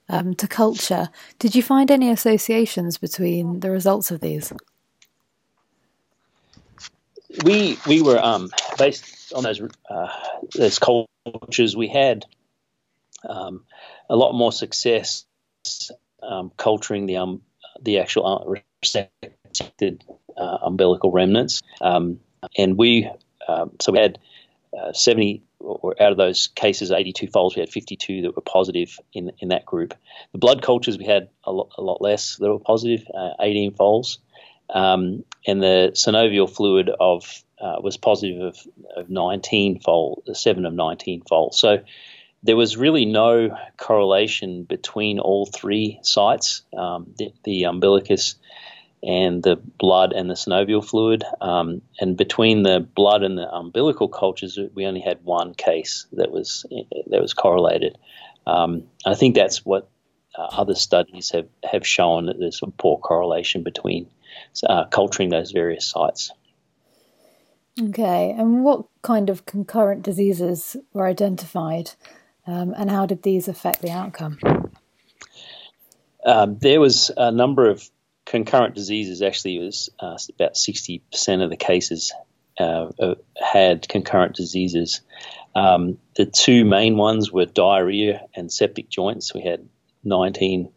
um, 0.09 0.35
to 0.35 0.47
culture. 0.47 1.09
Did 1.39 1.55
you 1.55 1.63
find 1.63 1.89
any 1.89 2.09
associations 2.09 2.97
between 2.97 3.61
the 3.61 3.71
results 3.71 4.11
of 4.11 4.19
these? 4.19 4.51
we 7.43 7.77
we 7.87 8.01
were 8.01 8.19
um, 8.19 8.49
based 8.77 9.33
on 9.33 9.43
those 9.43 9.61
uh, 9.89 10.07
those 10.55 10.79
cultures. 10.79 11.75
We 11.75 11.87
had 11.87 12.25
um, 13.27 13.63
a 14.09 14.15
lot 14.15 14.33
more 14.33 14.51
success 14.51 15.25
um, 16.21 16.51
culturing 16.57 17.05
the 17.05 17.17
um, 17.17 17.41
the 17.81 17.99
actual 17.99 18.25
uh, 18.25 18.59
resected 18.85 20.01
uh, 20.37 20.57
umbilical 20.63 21.11
remnants, 21.11 21.61
um, 21.81 22.19
and 22.57 22.77
we 22.77 23.09
um, 23.47 23.71
so 23.79 23.91
we 23.91 23.99
had 23.99 24.19
uh, 24.77 24.93
seventy 24.93 25.43
or 25.63 26.01
out 26.01 26.11
of 26.11 26.17
those 26.17 26.47
cases, 26.47 26.91
82 26.91 27.27
foals, 27.27 27.55
we 27.55 27.59
had 27.59 27.69
52 27.69 28.23
that 28.23 28.35
were 28.35 28.41
positive 28.41 28.99
in 29.13 29.31
in 29.39 29.49
that 29.49 29.65
group. 29.65 29.93
The 30.31 30.39
blood 30.39 30.61
cultures 30.61 30.97
we 30.97 31.05
had 31.05 31.29
a 31.43 31.51
lot, 31.51 31.71
a 31.77 31.81
lot 31.81 32.01
less 32.01 32.37
that 32.37 32.49
were 32.49 32.59
positive, 32.59 33.05
uh, 33.13 33.31
18 33.39 33.75
foals. 33.75 34.19
Um, 34.69 35.25
and 35.45 35.61
the 35.61 35.91
synovial 35.93 36.49
fluid 36.49 36.89
of 36.89 37.43
uh, 37.59 37.77
was 37.81 37.97
positive 37.97 38.41
of, 38.41 38.57
of 38.95 39.09
19 39.09 39.81
fold, 39.81 40.23
seven 40.33 40.65
of 40.65 40.73
19 40.73 41.23
fold. 41.27 41.53
So 41.53 41.79
there 42.43 42.55
was 42.55 42.77
really 42.77 43.05
no 43.05 43.55
correlation 43.77 44.63
between 44.63 45.19
all 45.19 45.45
three 45.45 45.99
sites, 46.01 46.63
um, 46.75 47.13
the, 47.17 47.31
the, 47.43 47.65
umbilicus 47.65 48.35
and 49.03 49.43
the 49.43 49.55
blood 49.55 50.13
and 50.13 50.29
the 50.29 50.35
synovial 50.35 50.83
fluid. 50.83 51.23
Um, 51.39 51.81
and 51.99 52.17
between 52.17 52.63
the 52.63 52.79
blood 52.79 53.23
and 53.23 53.37
the 53.37 53.49
umbilical 53.49 54.07
cultures, 54.07 54.57
we 54.73 54.85
only 54.85 55.01
had 55.01 55.23
one 55.23 55.53
case 55.53 56.07
that 56.13 56.31
was 56.31 56.65
that 57.07 57.21
was 57.21 57.33
correlated. 57.33 57.97
Um, 58.45 58.83
I 59.05 59.15
think 59.15 59.35
that's 59.35 59.65
what 59.65 59.89
uh, 60.37 60.43
other 60.43 60.75
studies 60.75 61.31
have, 61.31 61.47
have 61.69 61.85
shown 61.85 62.27
that 62.27 62.39
there's 62.39 62.61
a 62.63 62.67
poor 62.67 62.97
correlation 62.97 63.63
between 63.63 64.09
uh, 64.67 64.85
culturing 64.85 65.29
those 65.29 65.51
various 65.51 65.85
sites. 65.85 66.31
Okay, 67.81 68.35
and 68.37 68.63
what 68.63 68.85
kind 69.01 69.29
of 69.29 69.45
concurrent 69.45 70.03
diseases 70.03 70.75
were 70.93 71.07
identified, 71.07 71.91
um, 72.47 72.73
and 72.77 72.89
how 72.89 73.05
did 73.05 73.23
these 73.23 73.47
affect 73.47 73.81
the 73.81 73.91
outcome? 73.91 74.39
Um, 76.25 76.57
there 76.59 76.79
was 76.79 77.11
a 77.15 77.31
number 77.31 77.69
of 77.69 77.89
concurrent 78.25 78.75
diseases. 78.75 79.21
Actually, 79.21 79.57
it 79.57 79.63
was 79.63 79.89
uh, 79.99 80.17
about 80.35 80.55
sixty 80.55 81.01
percent 81.11 81.41
of 81.41 81.49
the 81.49 81.57
cases 81.57 82.13
uh, 82.59 82.89
uh, 82.99 83.15
had 83.35 83.87
concurrent 83.87 84.35
diseases. 84.35 85.01
Um, 85.55 85.97
the 86.15 86.25
two 86.25 86.63
main 86.63 86.95
ones 86.97 87.31
were 87.31 87.45
diarrhea 87.45 88.21
and 88.35 88.51
septic 88.51 88.89
joints. 88.89 89.33
We 89.33 89.41
had 89.41 89.67
nineteen 90.03 90.69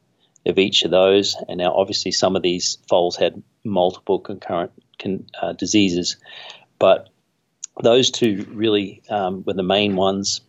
of 0.46 0.58
each 0.58 0.82
of 0.84 0.90
those. 0.90 1.36
And 1.48 1.58
now, 1.58 1.74
obviously, 1.74 2.12
some 2.12 2.36
of 2.36 2.42
these 2.42 2.78
foals 2.88 3.16
had 3.16 3.42
multiple 3.64 4.18
concurrent 4.18 4.72
con, 5.00 5.26
uh, 5.40 5.52
diseases, 5.52 6.18
but 6.78 7.08
those 7.82 8.10
two 8.10 8.46
really 8.52 9.02
um, 9.08 9.42
were 9.46 9.54
the 9.54 9.62
main 9.62 9.96
ones. 9.96 10.42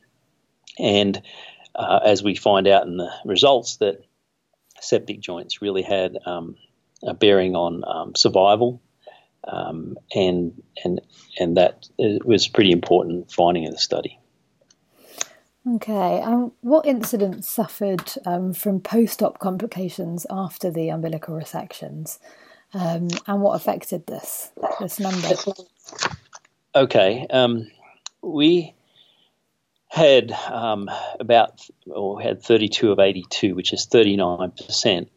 And 0.79 1.21
uh, 1.75 1.99
as 2.03 2.23
we 2.23 2.35
find 2.35 2.67
out 2.67 2.85
in 2.85 2.97
the 2.97 3.11
results, 3.25 3.77
that 3.77 4.05
septic 4.79 5.19
joints 5.19 5.61
really 5.61 5.81
had 5.81 6.17
um, 6.25 6.55
a 7.03 7.13
bearing 7.13 7.55
on 7.55 7.83
um, 7.85 8.15
survival. 8.15 8.81
Um, 9.47 9.97
and 10.15 10.63
and 10.83 11.01
and 11.39 11.57
that 11.57 11.87
was 11.99 12.47
pretty 12.47 12.71
important 12.71 13.31
finding 13.31 13.63
in 13.63 13.71
the 13.71 13.77
study. 13.77 14.19
Okay, 15.67 16.21
um, 16.21 16.51
what 16.61 16.85
incidents 16.85 17.47
suffered 17.47 18.11
um, 18.25 18.53
from 18.53 18.79
post-op 18.79 19.39
complications 19.39 20.25
after 20.29 20.69
the 20.69 20.89
umbilical 20.89 21.35
resections, 21.35 22.19
um, 22.73 23.07
and 23.27 23.41
what 23.41 23.53
affected 23.53 24.05
this 24.07 24.51
this 24.79 24.99
number? 24.99 25.29
Okay, 26.75 27.25
um, 27.29 27.67
we 28.21 28.73
had 29.95 30.31
um, 30.31 30.89
about 31.19 31.61
or 31.87 32.21
had 32.21 32.43
32 32.43 32.91
of 32.91 32.99
82, 32.99 33.55
which 33.55 33.73
is 33.73 33.85
39 33.85 34.51
percent, 34.51 35.09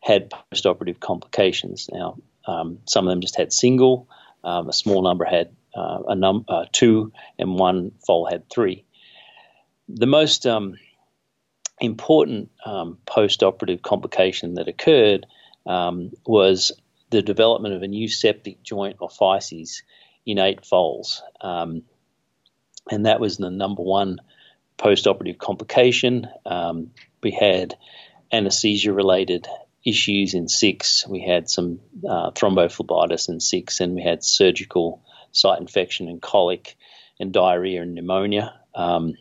had 0.00 0.30
post-operative 0.30 1.00
complications. 1.00 1.88
Now, 1.92 2.18
um, 2.46 2.78
some 2.86 3.06
of 3.06 3.10
them 3.10 3.20
just 3.20 3.36
had 3.36 3.52
single, 3.52 4.08
a 4.44 4.72
small 4.72 5.02
number 5.02 5.24
had 5.24 5.50
uh, 5.74 6.02
a 6.08 6.14
num- 6.14 6.44
uh, 6.48 6.66
two, 6.70 7.12
and 7.38 7.58
one 7.58 7.92
foal 8.06 8.26
had 8.26 8.48
three 8.48 8.86
the 9.88 10.06
most 10.06 10.46
um, 10.46 10.74
important 11.80 12.50
um, 12.64 12.98
post 13.06 13.42
operative 13.42 13.82
complication 13.82 14.54
that 14.54 14.68
occurred 14.68 15.26
um, 15.66 16.12
was 16.26 16.72
the 17.10 17.22
development 17.22 17.74
of 17.74 17.82
a 17.82 17.88
new 17.88 18.08
septic 18.08 18.62
joint 18.62 18.96
or 19.00 19.08
physis 19.08 19.82
in 20.24 20.38
eight 20.38 20.64
foals. 20.64 21.22
Um, 21.40 21.82
and 22.90 23.06
that 23.06 23.20
was 23.20 23.36
the 23.36 23.50
number 23.50 23.82
one 23.82 24.20
post 24.76 25.06
operative 25.06 25.38
complication. 25.38 26.28
Um, 26.44 26.90
we 27.22 27.30
had 27.30 27.76
anesthesia 28.32 28.92
related 28.92 29.46
issues 29.84 30.34
in 30.34 30.48
six. 30.48 31.06
We 31.06 31.20
had 31.20 31.48
some 31.48 31.80
uh, 32.08 32.32
thrombophlebitis 32.32 33.28
in 33.28 33.40
six, 33.40 33.80
and 33.80 33.94
we 33.94 34.02
had 34.02 34.24
surgical 34.24 35.02
site 35.32 35.60
infection 35.60 36.08
and 36.08 36.20
colic 36.20 36.76
and 37.20 37.32
diarrhea 37.32 37.82
and 37.82 37.94
pneumonia. 37.94 38.54
Um, 38.74 39.14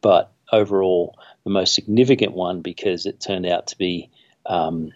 but 0.00 0.32
overall, 0.50 1.18
the 1.44 1.50
most 1.50 1.74
significant 1.74 2.32
one 2.32 2.62
because 2.62 3.06
it 3.06 3.20
turned 3.20 3.46
out 3.46 3.68
to 3.68 3.78
be 3.78 4.10
um, 4.46 4.92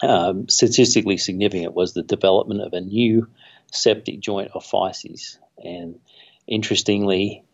um, 0.00 0.48
statistically 0.48 1.18
significant 1.18 1.74
was 1.74 1.92
the 1.92 2.02
development 2.02 2.62
of 2.62 2.72
a 2.72 2.80
new 2.80 3.28
septic 3.72 4.20
joint 4.20 4.50
of 4.54 4.64
physes. 4.64 5.38
And 5.58 6.00
interestingly, 6.46 7.44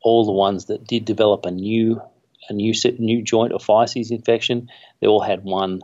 all 0.00 0.24
the 0.24 0.32
ones 0.32 0.66
that 0.66 0.86
did 0.86 1.04
develop 1.04 1.46
a 1.46 1.50
new 1.50 2.00
a 2.48 2.52
new 2.52 2.74
new 2.98 3.22
joint 3.22 3.52
or 3.52 3.58
physes 3.58 4.10
infection, 4.10 4.68
they 5.00 5.06
all 5.06 5.22
had 5.22 5.44
one 5.44 5.80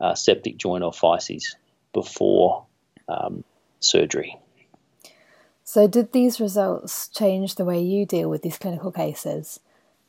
uh, 0.00 0.14
septic 0.14 0.56
joint 0.58 0.84
or 0.84 0.92
physes 0.92 1.56
before 1.92 2.66
um, 3.08 3.44
surgery. 3.80 4.36
So, 5.64 5.86
did 5.86 6.12
these 6.12 6.40
results 6.40 7.08
change 7.08 7.54
the 7.54 7.64
way 7.64 7.80
you 7.80 8.04
deal 8.04 8.28
with 8.28 8.42
these 8.42 8.58
clinical 8.58 8.92
cases? 8.92 9.60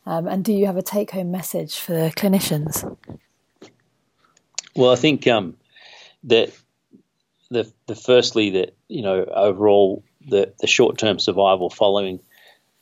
Um, 0.05 0.27
and 0.27 0.43
do 0.43 0.51
you 0.51 0.65
have 0.65 0.75
a 0.75 0.81
take 0.81 1.11
home 1.11 1.31
message 1.31 1.79
for 1.79 2.09
clinicians? 2.09 2.97
Well, 4.75 4.91
I 4.91 4.95
think 4.95 5.25
um, 5.27 5.55
that 6.25 6.51
the, 7.49 7.71
the 7.85 7.95
firstly 7.95 8.49
that 8.51 8.75
you 8.89 9.03
know 9.03 9.23
overall 9.23 10.03
the, 10.27 10.53
the 10.59 10.67
short 10.67 10.97
term 10.97 11.19
survival 11.19 11.69
following 11.69 12.19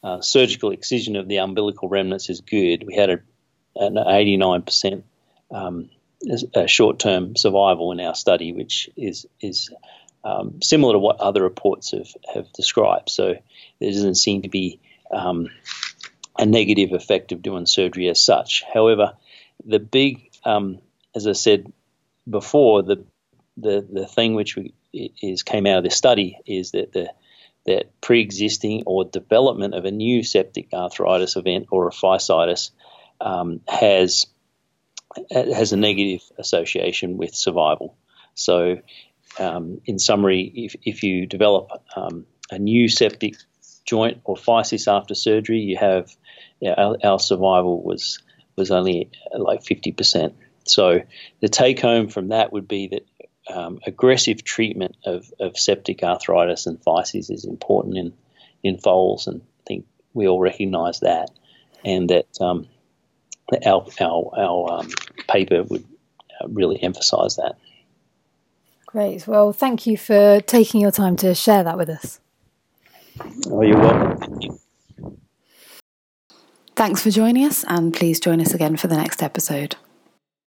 uh, 0.03 0.21
surgical 0.21 0.71
excision 0.71 1.15
of 1.15 1.27
the 1.27 1.37
umbilical 1.37 1.87
remnants 1.87 2.29
is 2.29 2.41
good. 2.41 2.83
We 2.85 2.95
had 2.95 3.09
a, 3.09 3.19
an 3.75 3.95
89% 3.95 5.03
um, 5.51 5.89
short-term 6.65 7.35
survival 7.35 7.91
in 7.91 7.99
our 7.99 8.15
study, 8.15 8.53
which 8.53 8.89
is 8.95 9.27
is 9.39 9.69
um, 10.23 10.61
similar 10.61 10.93
to 10.93 10.99
what 10.99 11.19
other 11.19 11.41
reports 11.41 11.91
have, 11.91 12.09
have 12.33 12.51
described. 12.53 13.09
So 13.09 13.35
there 13.79 13.91
doesn't 13.91 14.15
seem 14.15 14.43
to 14.43 14.49
be 14.49 14.79
um, 15.11 15.49
a 16.37 16.45
negative 16.45 16.93
effect 16.93 17.31
of 17.31 17.41
doing 17.41 17.65
surgery 17.65 18.07
as 18.07 18.23
such. 18.23 18.63
However, 18.71 19.13
the 19.65 19.79
big, 19.79 20.31
um, 20.45 20.79
as 21.15 21.27
I 21.27 21.33
said 21.33 21.71
before, 22.29 22.83
the 22.83 23.03
the 23.57 23.85
the 23.91 24.07
thing 24.07 24.35
which 24.35 24.55
we, 24.55 24.73
is 24.93 25.43
came 25.43 25.65
out 25.65 25.79
of 25.79 25.83
this 25.83 25.95
study 25.95 26.37
is 26.45 26.71
that 26.71 26.93
the 26.93 27.11
that 27.65 28.01
pre-existing 28.01 28.83
or 28.85 29.05
development 29.05 29.75
of 29.75 29.85
a 29.85 29.91
new 29.91 30.23
septic 30.23 30.69
arthritis 30.73 31.35
event 31.35 31.67
or 31.71 31.87
a 31.87 31.91
physitis 31.91 32.71
um, 33.19 33.61
has 33.67 34.27
has 35.29 35.73
a 35.73 35.77
negative 35.77 36.21
association 36.37 37.17
with 37.17 37.35
survival. 37.35 37.97
So, 38.33 38.77
um, 39.39 39.81
in 39.85 39.99
summary, 39.99 40.51
if, 40.55 40.75
if 40.83 41.03
you 41.03 41.25
develop 41.25 41.69
um, 41.95 42.25
a 42.49 42.57
new 42.57 42.87
septic 42.87 43.35
joint 43.85 44.21
or 44.23 44.35
physis 44.35 44.91
after 44.91 45.15
surgery, 45.15 45.59
you 45.59 45.77
have 45.77 46.15
you 46.59 46.69
know, 46.69 46.75
our, 46.77 47.11
our, 47.11 47.19
survival 47.19 47.83
was 47.83 48.19
was 48.55 48.71
only 48.71 49.11
like 49.37 49.63
fifty 49.63 49.91
percent. 49.91 50.35
So 50.65 51.01
the 51.41 51.49
take 51.49 51.79
home 51.79 52.07
from 52.07 52.29
that 52.29 52.53
would 52.53 52.67
be 52.67 52.87
that 52.89 53.05
um, 53.51 53.79
aggressive 53.85 54.43
treatment 54.43 54.95
of, 55.05 55.31
of 55.39 55.57
septic 55.57 56.03
arthritis 56.03 56.65
and 56.65 56.79
physis 56.79 57.31
is 57.31 57.45
important 57.45 57.97
in 57.97 58.13
in 58.63 58.77
foals, 58.77 59.27
and 59.27 59.41
I 59.41 59.63
think 59.67 59.85
we 60.13 60.27
all 60.27 60.39
recognise 60.39 60.99
that, 60.99 61.31
and 61.83 62.09
that 62.09 62.27
um, 62.39 62.67
our 63.65 63.85
our, 63.99 64.31
our 64.37 64.71
um, 64.79 64.89
paper 65.27 65.63
would 65.63 65.83
uh, 66.41 66.47
really 66.47 66.81
emphasise 66.81 67.35
that. 67.35 67.55
Great. 68.85 69.25
Well, 69.25 69.53
thank 69.53 69.87
you 69.87 69.97
for 69.97 70.41
taking 70.41 70.81
your 70.81 70.91
time 70.91 71.15
to 71.17 71.33
share 71.33 71.63
that 71.63 71.77
with 71.77 71.89
us. 71.89 72.19
Oh, 73.47 73.61
you're 73.61 73.79
welcome. 73.79 74.17
Thank 74.17 74.43
you. 74.43 74.59
Thanks 76.75 77.03
for 77.03 77.09
joining 77.09 77.45
us, 77.45 77.63
and 77.67 77.93
please 77.93 78.19
join 78.19 78.41
us 78.41 78.53
again 78.53 78.77
for 78.77 78.87
the 78.87 78.97
next 78.97 79.21
episode. 79.21 79.75